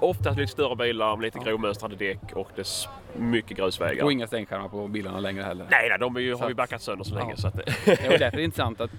oftast 0.00 0.38
lite 0.38 0.52
större 0.52 0.76
bilar 0.76 1.16
med 1.16 1.22
lite 1.24 1.38
grovmönstrade 1.38 1.96
däck 1.96 2.32
och 2.34 2.48
det 2.56 2.88
mycket 3.16 3.56
grusvägar. 3.56 4.04
Och 4.04 4.12
inga 4.12 4.26
stänkskärmar 4.26 4.68
på 4.68 4.88
bilarna 4.88 5.20
längre 5.20 5.42
heller. 5.42 5.66
Nej, 5.70 5.88
nej, 5.88 5.98
de 5.98 6.16
ju, 6.22 6.34
har 6.34 6.46
vi 6.46 6.50
att- 6.52 6.56
backat 6.56 6.82
sönder 6.82 7.04
så 7.04 7.14
länge 7.14 7.30
Ja. 7.30 7.36
så 7.36 7.48
att... 7.48 7.54
Och 7.54 7.62
därför 7.86 8.24
är 8.24 8.30
det 8.36 8.42
intressant 8.44 8.80
att 8.80 8.90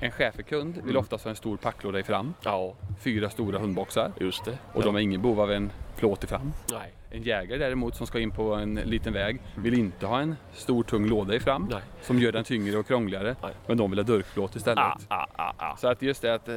en 0.00 0.10
schäferkund 0.10 0.78
vill 0.84 0.96
oftast 0.96 1.24
ha 1.24 1.30
en 1.30 1.36
stor 1.36 1.56
packlåda 1.56 1.98
i 1.98 2.02
fram. 2.02 2.34
ja, 2.44 2.74
Fyra 3.00 3.30
stora 3.30 3.58
hundboxar. 3.58 4.12
just 4.20 4.44
det. 4.44 4.58
Och 4.72 4.82
de 4.82 4.94
har 4.94 5.00
ingen 5.02 5.22
behov 5.22 5.40
av 5.40 5.52
en 5.52 5.70
plåt 5.96 6.24
i 6.24 6.26
fram. 6.26 6.52
Nej, 6.72 6.92
En 7.10 7.22
jägare 7.22 7.58
däremot 7.58 7.96
som 7.96 8.06
ska 8.06 8.18
in 8.18 8.30
på 8.30 8.54
en 8.54 8.74
liten 8.74 9.12
väg 9.12 9.40
vill 9.54 9.74
inte 9.78 10.06
ha 10.06 10.20
en 10.20 10.36
stor 10.52 10.82
tung 10.82 11.06
låda 11.08 11.34
i 11.34 11.40
fram 11.40 11.68
Nej. 11.70 11.80
som 12.02 12.18
gör 12.18 12.32
den 12.32 12.44
tyngre 12.44 12.78
och 12.78 12.86
krångligare. 12.86 13.36
Nej. 13.42 13.52
Men 13.66 13.76
de 13.76 13.90
vill 13.90 13.98
ha 13.98 14.04
dörkplåt 14.04 14.56
istället. 14.56 14.78
ah, 14.78 14.96
ah, 15.08 15.26
ah, 15.36 15.52
ah. 15.58 15.76
Så 15.76 15.88
att 15.88 16.02
just 16.02 16.22
det 16.22 16.34
att 16.34 16.48
eh, 16.48 16.56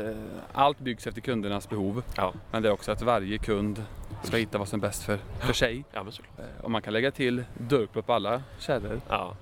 allt 0.54 0.80
byggs 0.80 1.08
efter 1.08 1.22
kundernas 1.22 1.70
behov. 1.70 2.04
Ja. 2.18 2.34
Men 2.52 2.62
det 2.64 2.70
är 2.70 2.74
också 2.74 2.92
att 2.92 3.02
varje 3.02 3.38
kund 3.38 3.84
ska 4.24 4.38
hitta 4.38 4.58
vad 4.58 4.68
som 4.68 4.80
är 4.80 4.82
bäst 4.88 5.04
för, 5.04 5.18
för 5.40 5.54
sig. 5.54 5.84
ja. 5.92 6.00
Eh, 6.38 6.44
Och 6.62 6.72
man 6.72 6.82
kan 6.82 6.94
lägga 6.94 7.12
till 7.12 7.44
dörkplåt 7.58 8.06
på 8.06 8.14
alla 8.14 8.42
kärror. 8.60 9.02
Ja. 9.10 9.34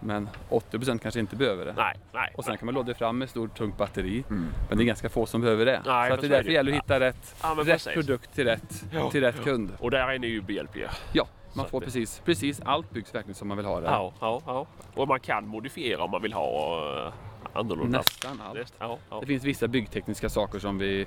Men 0.00 0.28
80% 0.48 0.98
kanske 0.98 1.20
inte 1.20 1.36
behöver 1.36 1.64
det. 1.64 1.72
Nej, 1.76 1.96
nej. 2.12 2.32
Och 2.36 2.44
sen 2.44 2.56
kan 2.58 2.66
man 2.66 2.74
låda 2.74 2.94
fram 2.94 3.18
med 3.18 3.30
stort 3.30 3.54
tungt 3.58 3.76
batteri. 3.78 4.24
Men 4.28 4.78
det 4.78 4.82
är 4.82 4.84
ganska 4.84 5.08
få 5.08 5.26
som 5.26 5.40
behöver 5.40 5.66
det. 5.66 5.82
Nej, 5.86 6.08
så 6.08 6.14
att 6.14 6.20
men 6.20 6.20
det 6.20 6.26
är 6.26 6.26
är 6.26 6.30
därför 6.30 6.48
det. 6.48 6.52
gäller 6.54 6.72
att 6.72 6.76
hitta 6.78 7.00
rätt, 7.00 7.36
Ja, 7.42 7.54
men 7.54 7.64
rätt 7.64 7.74
precis. 7.84 7.94
produkt 7.94 8.34
till 8.34 8.44
rätt, 8.44 8.84
Ja, 8.92 9.10
till 9.10 9.20
rätt 9.20 9.44
kund. 9.44 9.72
Och 9.78 9.90
där 9.90 10.08
är 10.08 10.18
ni 10.18 10.26
ju 10.26 10.40
behjälpliga. 10.40 10.90
Ja, 11.12 11.26
Man 11.54 11.64
Så 11.64 11.70
får 11.70 11.80
det- 11.80 11.84
precis, 11.86 12.22
precis 12.24 12.60
allt 12.64 12.90
byggs 12.90 13.14
verkligen 13.14 13.34
som 13.34 13.48
man 13.48 13.56
vill 13.56 13.66
ha 13.66 13.80
det. 13.80 13.86
Ja, 13.86 14.12
ja, 14.20 14.40
ja. 14.46 14.66
Och 14.94 15.08
man 15.08 15.20
kan 15.20 15.46
modifiera 15.48 16.02
om 16.04 16.10
man 16.10 16.22
vill 16.22 16.32
ha 16.32 17.06
uh, 17.06 17.12
annorlunda. 17.52 17.98
Nästan 17.98 18.40
allt. 18.46 18.54
Det- 18.54 18.64
Ja, 18.78 18.98
ja. 19.10 19.20
Det 19.20 19.26
finns 19.26 19.44
vissa 19.44 19.68
byggtekniska 19.68 20.28
saker 20.28 20.58
som 20.58 20.78
vi 20.78 21.06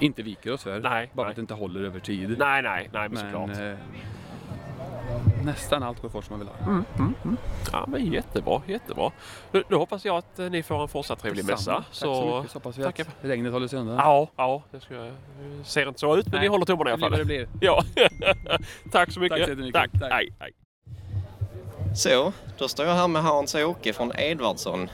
inte 0.00 0.22
viker 0.22 0.52
oss 0.52 0.62
för. 0.62 0.80
Nej, 0.80 1.10
bara 1.12 1.22
nej. 1.22 1.30
att 1.30 1.36
det 1.36 1.40
inte 1.40 1.54
håller 1.54 1.80
över 1.84 2.00
tid. 2.00 2.36
Nej, 2.38 2.62
nej, 2.62 2.90
nej, 2.92 3.08
men 3.08 3.16
såklart. 3.18 3.50
eh, 3.50 3.74
nästan 5.44 5.82
allt 5.82 6.02
går 6.02 6.08
fort 6.08 6.24
som 6.24 6.38
man 6.38 6.46
vill 6.46 6.48
ha. 6.66 6.72
Mm, 6.72 7.36
Ja, 7.72 7.84
men 7.88 8.12
jättebra, 8.12 8.62
jättebra. 8.66 9.10
Då, 9.68 9.78
hoppas 9.78 10.04
jag 10.04 10.16
att 10.16 10.38
ni 10.52 10.62
får 10.62 10.82
en 10.82 10.88
fortsatt 10.88 11.18
trevlig 11.18 11.46
Detsamma. 11.46 11.78
mässa. 11.78 11.84
Tack 11.88 11.94
så 11.96 12.36
mycket. 12.36 12.50
Så 12.52 12.56
hoppas 12.58 12.78
vi 12.78 12.82
att 12.84 12.96
tackar. 12.96 13.12
regnet 13.22 13.52
håller 13.52 13.68
sig 13.68 13.78
undan. 13.78 13.96
Ja, 13.96 14.28
ja, 14.36 14.62
det 14.70 14.80
ska, 14.80 15.10
ser 15.64 15.88
inte 15.88 16.00
så 16.00 16.16
ut 16.16 16.26
men 16.26 16.32
Nej, 16.32 16.40
vi 16.40 16.46
håller 16.48 16.64
tummarna 16.66 16.90
i 16.90 16.92
alla 16.92 17.08
det 17.10 17.16
fall. 17.16 17.26
blir 17.26 17.40
det 17.40 17.48
Ja. 17.66 17.82
Tack 18.92 19.12
så 19.12 19.20
mycket. 19.20 19.38
Tack 19.38 19.44
så 19.46 19.50
jättemycket. 19.50 19.74
Tack. 19.80 19.90
Tack. 20.00 20.12
Hej, 20.12 20.32
hej. 20.38 20.52
Så, 21.96 22.32
då 22.58 22.68
står 22.68 22.86
jag 22.86 22.94
här 22.94 23.08
med 23.08 23.22
Hans-Åke 23.22 23.92
från 23.92 24.12
Edvardsson. 24.18 24.90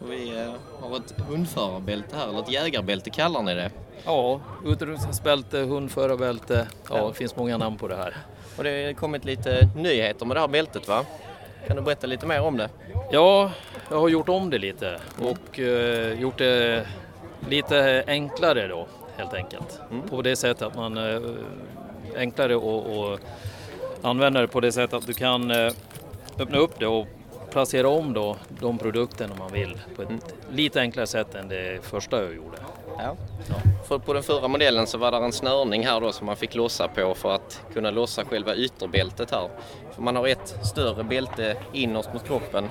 Och 0.00 0.12
vi 0.12 0.40
eh, 0.46 0.52
har 0.80 0.96
ett 0.96 1.14
hundförarbälte 1.28 2.16
här, 2.16 2.28
eller 2.28 2.38
ett 2.40 2.52
jägarbälte 2.52 3.10
kallar 3.10 3.42
ni 3.42 3.54
det. 3.54 3.70
Ja, 4.04 4.40
utrustningsbälte, 4.64 5.58
hundförarbälte. 5.58 6.68
Ja, 6.90 7.08
det 7.08 7.14
finns 7.14 7.36
många 7.36 7.58
namn 7.58 7.76
på 7.76 7.88
det 7.88 7.96
här. 7.96 8.16
Och 8.60 8.64
det 8.64 8.86
har 8.86 8.92
kommit 8.92 9.24
lite 9.24 9.68
nyheter 9.76 10.26
med 10.26 10.36
det 10.36 10.40
här 10.40 10.48
bältet 10.48 10.88
va? 10.88 11.04
Kan 11.66 11.76
du 11.76 11.82
berätta 11.82 12.06
lite 12.06 12.26
mer 12.26 12.40
om 12.40 12.56
det? 12.56 12.68
Ja, 13.10 13.50
jag 13.90 14.00
har 14.00 14.08
gjort 14.08 14.28
om 14.28 14.50
det 14.50 14.58
lite 14.58 15.00
och 15.18 15.58
eh, 15.58 16.20
gjort 16.20 16.38
det 16.38 16.86
lite 17.48 18.04
enklare 18.06 18.68
då 18.68 18.86
helt 19.16 19.34
enkelt. 19.34 19.80
På 20.10 20.22
det 20.22 20.36
sättet 20.36 20.62
att 20.62 20.74
man 20.74 20.96
eh, 20.96 21.20
enklare 22.16 22.56
och, 22.56 22.98
och 22.98 23.20
använda 24.02 24.40
det 24.40 24.48
på 24.48 24.60
det 24.60 24.72
sättet 24.72 24.94
att 24.94 25.06
du 25.06 25.14
kan 25.14 25.50
eh, 25.50 25.72
öppna 26.38 26.58
upp 26.58 26.78
det 26.78 26.86
och 26.86 27.06
placera 27.50 27.88
om 27.88 28.12
då 28.12 28.36
de 28.48 28.78
produkterna 28.78 29.34
man 29.38 29.52
vill 29.52 29.80
på 29.96 30.02
ett 30.02 30.34
lite 30.52 30.80
enklare 30.80 31.06
sätt 31.06 31.34
än 31.34 31.48
det 31.48 31.84
första 31.84 32.22
jag 32.22 32.34
gjorde. 32.34 32.56
Ja. 33.02 33.16
För 33.88 33.98
på 33.98 34.12
den 34.12 34.22
förra 34.22 34.48
modellen 34.48 34.86
så 34.86 34.98
var 34.98 35.10
det 35.10 35.16
en 35.16 35.32
snörning 35.32 35.86
här 35.86 36.00
då 36.00 36.12
som 36.12 36.26
man 36.26 36.36
fick 36.36 36.54
lossa 36.54 36.88
på 36.88 37.14
för 37.14 37.34
att 37.34 37.60
kunna 37.72 37.90
lossa 37.90 38.24
själva 38.24 38.54
ytterbältet 38.54 39.30
här. 39.30 39.48
För 39.94 40.02
man 40.02 40.16
har 40.16 40.28
ett 40.28 40.56
större 40.62 41.04
bälte 41.04 41.56
innerst 41.72 42.12
mot 42.12 42.26
kroppen 42.26 42.68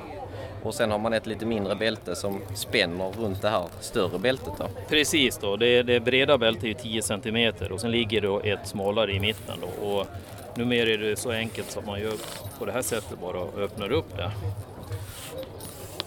och 0.64 0.74
sen 0.74 0.92
har 0.92 1.00
man 1.00 1.14
ett 1.14 1.26
lite 1.26 1.46
mindre 1.46 1.76
bälte 1.76 2.16
som 2.16 2.42
spänner 2.56 3.12
runt 3.12 3.42
det 3.42 3.50
här 3.50 3.66
större 3.80 4.20
bältet 4.20 4.54
då. 4.58 4.66
Precis 4.90 5.38
då, 5.38 5.56
det, 5.56 5.84
det 5.84 6.00
breda 6.00 6.38
bältet 6.38 6.64
är 6.64 6.74
10 6.74 7.02
cm 7.02 7.54
och 7.72 7.82
sen 7.82 7.92
ligger 7.92 8.22
då 8.22 8.40
ett 8.40 8.68
smalare 8.68 9.14
i 9.14 9.20
mitten 9.20 9.58
då. 9.62 9.88
Och 9.88 10.08
numera 10.56 10.90
är 10.90 10.98
det 10.98 11.20
så 11.20 11.32
enkelt 11.32 11.72
så 11.72 11.80
att 11.80 11.86
man 11.86 12.02
gör 12.02 12.14
på 12.60 12.66
det 12.66 12.72
här 12.72 12.82
sättet 12.82 13.20
bara 13.22 13.40
och 13.40 13.60
öppnar 13.60 13.92
upp 13.92 14.18
det. 14.18 14.32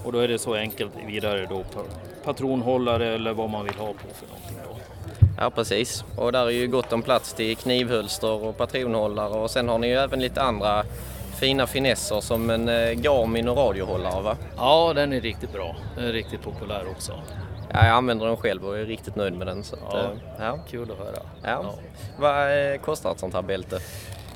Och 0.04 0.12
då 0.12 0.18
är 0.18 0.28
det 0.28 0.38
så 0.38 0.54
enkelt 0.54 0.92
vidare 1.06 1.46
då 1.50 1.64
patronhållare 2.24 3.14
eller 3.14 3.32
vad 3.32 3.50
man 3.50 3.64
vill 3.64 3.74
ha 3.74 3.86
på 3.86 4.14
för 4.14 4.26
någonting 4.26 4.56
då. 4.64 4.76
Ja 5.38 5.50
precis. 5.50 6.04
Och 6.16 6.32
där 6.32 6.46
är 6.46 6.50
ju 6.50 6.66
gott 6.68 6.92
om 6.92 7.02
plats 7.02 7.34
till 7.34 7.56
knivhölster 7.56 8.44
och 8.44 8.56
patronhållare 8.56 9.28
och 9.34 9.50
sen 9.50 9.68
har 9.68 9.78
ni 9.78 9.86
ju 9.86 9.94
även 9.94 10.20
lite 10.20 10.42
andra 10.42 10.84
fina 11.40 11.66
finesser 11.66 12.20
som 12.20 12.50
en 12.50 12.68
eh, 12.68 12.90
Garmin 12.92 13.48
och 13.48 13.56
radiohållare 13.56 14.22
va? 14.22 14.36
Ja, 14.56 14.92
den 14.94 15.12
är 15.12 15.20
riktigt 15.20 15.52
bra. 15.52 15.76
Den 15.96 16.04
är 16.04 16.12
riktigt 16.12 16.42
populär 16.42 16.84
också. 16.90 17.12
Ja, 17.72 17.86
jag 17.86 17.96
använder 17.96 18.26
den 18.26 18.36
själv 18.36 18.64
och 18.66 18.78
är 18.78 18.84
riktigt 18.84 19.16
nöjd 19.16 19.34
med 19.34 19.46
den. 19.46 19.64
Så 19.64 19.76
att, 19.76 19.82
Ja. 19.92 19.98
eh, 20.00 20.06
ja. 20.38 20.58
Kul 20.70 20.90
att 20.90 20.98
höra. 20.98 21.18
Ja. 21.42 21.74
Vad 22.18 22.72
eh, 22.72 22.78
kostar 22.80 23.12
ett 23.12 23.18
sånt 23.18 23.34
här 23.34 23.42
bälte? 23.42 23.78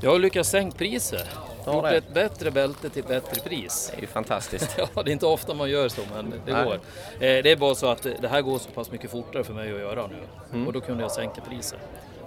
Jag 0.01 0.11
har 0.11 0.19
lyckats 0.19 0.51
sänka 0.51 0.79
priset. 0.79 1.27
Gjort 1.75 1.85
det. 1.85 1.97
ett 1.97 2.15
bättre 2.15 2.51
bälte 2.51 2.91
till 2.91 3.05
bättre 3.05 3.41
pris. 3.41 3.89
Det 3.91 3.97
är 3.97 4.01
ju 4.01 4.07
fantastiskt. 4.07 4.79
Ja, 4.95 5.03
det 5.03 5.11
är 5.11 5.13
inte 5.13 5.27
ofta 5.27 5.55
man 5.55 5.71
gör 5.71 5.89
så, 5.89 6.01
men 6.15 6.35
det 6.47 6.53
Nej. 6.53 6.65
går. 6.65 6.75
Eh, 6.75 6.79
Det 7.19 7.51
är 7.51 7.57
bara 7.57 7.75
så 7.75 7.87
att 7.87 8.03
det 8.21 8.29
här 8.29 8.43
går 8.43 8.59
så 8.59 8.71
pass 8.71 8.91
mycket 8.91 9.11
fortare 9.11 9.45
för 9.45 9.53
mig 9.55 9.73
att 9.73 9.79
göra 9.81 10.07
nu. 10.07 10.17
Mm. 10.53 10.67
Och 10.67 10.73
då 10.73 10.81
kunde 10.81 11.03
jag 11.03 11.11
sänka 11.13 11.41
priset. 11.41 11.79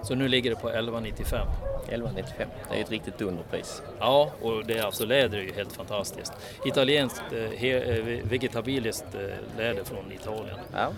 Så 0.04 0.15
nu 0.15 0.28
ligger 0.28 0.49
det 0.49 0.56
på 0.56 0.69
11,95. 0.69 1.45
11,95. 1.89 2.23
Det 2.38 2.73
är 2.73 2.75
ju 2.78 2.84
ett 2.84 2.91
riktigt 2.91 3.17
dunderpris. 3.17 3.82
Ja, 3.99 4.32
och 4.41 4.65
det 4.65 4.78
är 4.78 4.84
alltså 4.84 5.06
läder 5.06 5.38
är 5.38 5.41
ju 5.41 5.54
helt 5.54 5.73
fantastiskt. 5.73 6.34
Italienskt, 6.65 7.23
eh, 7.32 7.63
eh, 7.65 8.04
vegetabiliskt 8.23 9.15
eh, 9.15 9.58
läder 9.58 9.84
från 9.84 10.12
Italien. 10.12 10.58
Ja. 10.73 10.89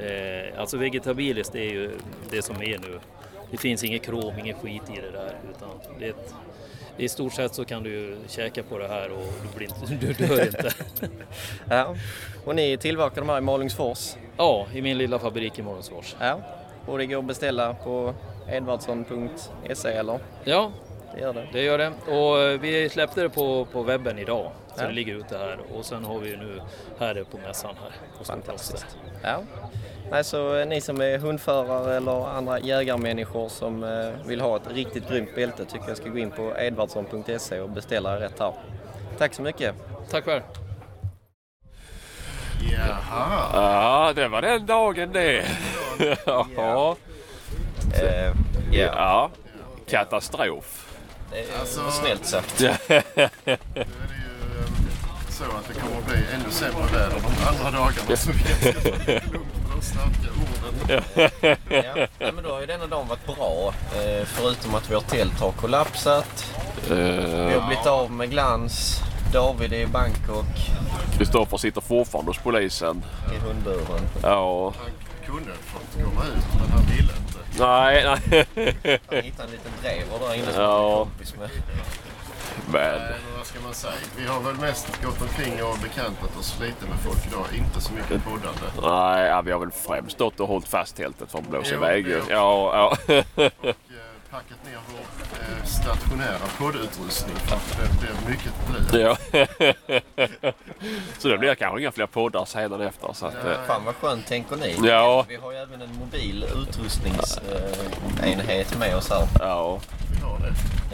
Eh, 0.00 0.60
alltså 0.60 0.76
vegetabiliskt 0.76 1.54
är 1.54 1.62
ju 1.70 1.90
det 2.30 2.42
som 2.42 2.56
är 2.56 2.78
nu. 2.78 3.00
Det 3.50 3.56
finns 3.56 3.84
inget 3.84 4.02
krom, 4.02 4.38
ingen 4.38 4.56
skit 4.58 4.82
i 4.96 5.00
det 5.00 5.10
där. 5.10 5.34
Utan 5.56 5.68
det 5.98 6.04
är 6.06 6.10
ett, 6.10 6.34
I 6.96 7.08
stort 7.08 7.32
sett 7.32 7.54
så 7.54 7.64
kan 7.64 7.82
du 7.82 7.90
ju 7.90 8.16
käka 8.28 8.62
på 8.62 8.78
det 8.78 8.88
här 8.88 9.10
och 9.10 9.24
du, 9.42 9.56
blir 9.58 9.68
inte, 9.68 10.06
du 10.06 10.26
dör 10.26 10.46
inte. 10.46 10.70
Ja. 11.70 11.94
Och 12.44 12.54
ni 12.56 12.76
tillverkar 12.76 13.16
de 13.20 13.28
här 13.28 13.38
i 13.38 13.40
Malungsfors? 13.40 14.14
Ja, 14.36 14.66
i 14.74 14.82
min 14.82 14.98
lilla 14.98 15.18
fabrik 15.18 15.58
i 15.58 15.62
Malungsfors. 15.62 16.16
Ja. 16.20 16.40
Och 16.86 16.98
det 16.98 17.06
går 17.06 17.18
att 17.18 17.24
beställa 17.24 17.74
på 17.74 18.14
edvardsson.se 18.48 19.88
eller? 19.88 20.18
Ja, 20.44 20.72
det 21.14 21.20
gör 21.20 21.32
det. 21.34 21.48
Det 21.52 21.62
gör 21.62 21.78
det. 21.78 21.92
Och 22.06 22.38
eh, 22.40 22.60
vi 22.60 22.88
släppte 22.88 23.22
det 23.22 23.28
på, 23.28 23.64
på 23.72 23.82
webben 23.82 24.18
idag. 24.18 24.50
Så 24.76 24.82
Ja. 24.82 24.86
det 24.88 24.92
ligger 24.92 25.14
ute 25.14 25.38
här. 25.38 25.58
Och 25.74 25.84
sen 25.84 26.04
har 26.04 26.18
vi 26.18 26.28
ju 26.30 26.36
nu 26.36 26.60
här 26.98 27.24
på 27.30 27.38
mässan 27.38 27.74
här. 27.82 28.24
Fantastiskt. 28.24 28.96
Ja. 29.22 29.42
Nej, 30.12 30.24
så 30.24 30.56
eh, 30.56 30.66
ni 30.66 30.80
som 30.80 31.00
är 31.00 31.18
hundförare 31.18 31.96
eller 31.96 32.28
andra 32.28 32.58
jägarmänniskor 32.60 33.48
som 33.48 33.84
eh, 33.84 34.26
vill 34.26 34.40
ha 34.40 34.56
ett 34.56 34.70
riktigt 34.70 35.08
grymt 35.08 35.34
bälte 35.34 35.64
tycker 35.64 35.88
jag 35.88 35.96
ska 35.96 36.08
gå 36.08 36.18
in 36.18 36.30
på 36.30 36.52
edvardsson.se 36.58 37.60
och 37.60 37.70
beställa 37.70 38.20
rätt 38.20 38.38
här. 38.40 38.52
Tack 39.18 39.34
så 39.34 39.42
mycket. 39.42 39.74
Tack 40.10 40.24
själv. 40.24 40.42
Jaha. 42.72 43.50
Ja, 43.54 44.12
det 44.16 44.28
var 44.28 44.42
den 44.42 44.66
dagen 44.66 45.12
det. 45.12 45.44
Ja. 46.56 46.96
Eh, 48.02 48.32
ja. 48.72 49.30
Katastrof. 49.88 50.86
Det 51.30 51.38
är 51.38 51.60
Alltså- 51.60 51.90
snällt 51.90 52.26
sagt. 52.26 52.60
Nu 52.60 52.66
är 52.66 52.72
det 52.86 53.34
ju 53.46 53.72
så 55.28 55.44
att 55.44 55.68
det 55.68 55.80
kommer 55.80 55.98
att 55.98 56.06
bli 56.06 56.16
ännu 56.34 56.50
sämre 56.50 56.82
väder 56.92 57.16
de 57.16 57.48
andra 57.48 57.78
dagarna. 57.78 58.16
Starka 59.82 60.28
orden. 60.42 61.02
ja. 62.18 62.32
men 62.32 62.44
då 62.44 62.50
har 62.52 62.60
ju 62.60 62.66
denna 62.66 62.86
dagen 62.86 63.08
varit 63.08 63.26
bra. 63.26 63.74
Eh, 63.94 64.24
förutom 64.26 64.74
att 64.74 64.90
vårt 64.92 65.06
tält 65.06 65.40
har 65.40 65.52
kollapsat. 65.52 66.54
Vi 66.88 66.94
har 67.58 67.66
blivit 67.66 67.86
av 67.86 68.10
med 68.10 68.30
glans. 68.30 69.00
David 69.32 69.72
är 69.72 69.76
i 69.80 69.86
Bangkok 69.86 70.44
Kristoffer 71.18 71.56
sitter 71.56 71.80
fortfarande 71.80 72.30
hos 72.30 72.38
polisen. 72.38 73.04
i 73.34 73.38
hundburen. 73.38 74.08
Ja. 74.22 74.72
Kunde 75.26 75.50
fått 75.64 76.04
komma 76.04 76.22
ut 76.24 76.44
men 76.60 76.70
han 76.70 76.82
ville 76.86 77.12
inte. 77.12 77.38
Nej, 77.58 78.04
nej. 78.04 78.46
Han 79.10 79.22
hittade 79.22 79.44
en 79.44 79.50
liten 79.50 79.72
drever 79.82 80.28
där 80.28 80.34
inne 80.34 80.52
som 80.52 80.62
Ja. 80.62 80.80
han 80.80 80.90
är 80.90 81.04
kompis 81.04 81.34
med. 81.38 81.50
Nej, 82.72 83.00
vad 83.36 83.46
ska 83.46 83.60
man 83.60 83.74
säga? 83.74 83.92
Vi 84.16 84.26
har 84.26 84.40
väl 84.40 84.54
mest 84.54 85.02
gått 85.04 85.22
omkring 85.22 85.62
och 85.62 85.78
bekantat 85.82 86.36
oss 86.38 86.56
lite 86.60 86.86
med 86.86 86.98
folk 86.98 87.26
idag. 87.26 87.46
Inte 87.54 87.80
så 87.80 87.92
mycket 87.92 88.24
poddande. 88.24 88.60
Nej, 88.82 89.26
ja, 89.28 89.40
vi 89.42 89.52
har 89.52 89.58
väl 89.58 89.70
främst 89.70 90.12
stått 90.12 90.40
och 90.40 90.48
hållit 90.48 90.68
fast 90.68 90.96
tältet 90.96 91.30
för 91.30 91.38
att 91.38 91.48
blåsa 91.48 91.74
iväg. 91.74 92.06
ju. 92.06 92.22
Ja, 92.30 92.70
ja. 92.76 92.96
Och 93.06 93.10
eh, 93.14 93.22
packat 94.30 94.64
ner 94.64 94.78
vår 94.92 95.00
eh, 95.40 95.64
stationära 95.64 96.46
poddutrustning 96.58 97.36
för 97.36 97.56
att 97.56 97.78
det 97.78 97.88
blir 98.00 98.14
mycket 98.30 98.52
blöt. 98.68 98.92
ja. 99.02 99.16
Så 101.18 101.28
det 101.28 101.38
blir 101.38 101.54
kanske 101.54 101.80
inga 101.80 101.92
fler 101.92 102.06
poddar 102.06 102.44
sedan 102.44 102.80
efter. 102.80 103.12
Så 103.12 103.26
att, 103.26 103.34
eh, 103.34 103.40
Fan 103.66 103.84
vad 103.84 103.94
skönt 103.96 104.26
tänker 104.26 104.56
ni. 104.56 104.76
Ja. 104.82 105.24
Vi 105.28 105.36
har 105.36 105.52
ju 105.52 105.58
även 105.58 105.82
en 105.82 105.94
mobil 105.98 106.44
utrustningsenhet 106.62 108.78
med 108.78 108.96
oss 108.96 109.10
här. 109.10 109.26
Ja. 109.40 109.80
Det. 110.42 110.48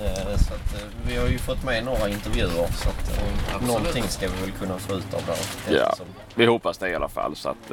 Eh, 0.04 0.37
Så 0.38 0.54
att, 0.54 0.74
eh, 0.74 0.80
vi 1.06 1.16
har 1.16 1.26
ju 1.26 1.38
fått 1.38 1.64
med 1.64 1.84
några 1.84 2.08
intervjuer 2.08 2.48
så 2.72 2.88
att 2.88 3.18
eh, 3.18 3.24
Absolut. 3.54 3.66
någonting 3.68 4.04
ska 4.08 4.28
vi 4.28 4.40
väl 4.40 4.52
kunna 4.52 4.78
få 4.78 4.92
ut 4.94 5.14
av 5.14 5.22
det. 5.26 5.74
Ja, 5.76 5.94
vi 6.34 6.46
hoppas 6.46 6.78
det 6.78 6.88
i 6.90 6.94
alla 6.94 7.08
fall. 7.08 7.37
Så 7.37 7.48
att, 7.48 7.70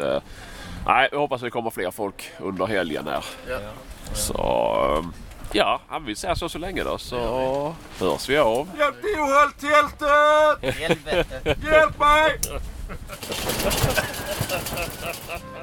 nej, 0.88 1.10
vi 1.12 1.18
hoppas 1.18 1.42
det 1.42 1.50
kommer 1.50 1.70
fler 1.70 1.92
folk 1.92 2.30
under 2.40 2.66
helgen 2.66 3.08
här. 3.08 3.26
Ja. 3.50 3.58
Så 4.14 4.34
eh, 4.98 5.06
ja, 5.52 5.82
ja, 5.90 6.00
vi 6.00 6.16
säger 6.16 6.36
så 6.36 6.50
så 6.50 6.58
länge 6.58 6.84
då 6.84 6.98
så 6.98 7.74
hörs 8.00 8.30
vi 8.30 8.38
av. 8.38 8.68
Hjälp 8.80 9.02
till, 9.02 9.20
håll 9.20 9.52
tältet! 9.52 10.76
Hjälp 11.64 12.00
mig! 12.00 12.40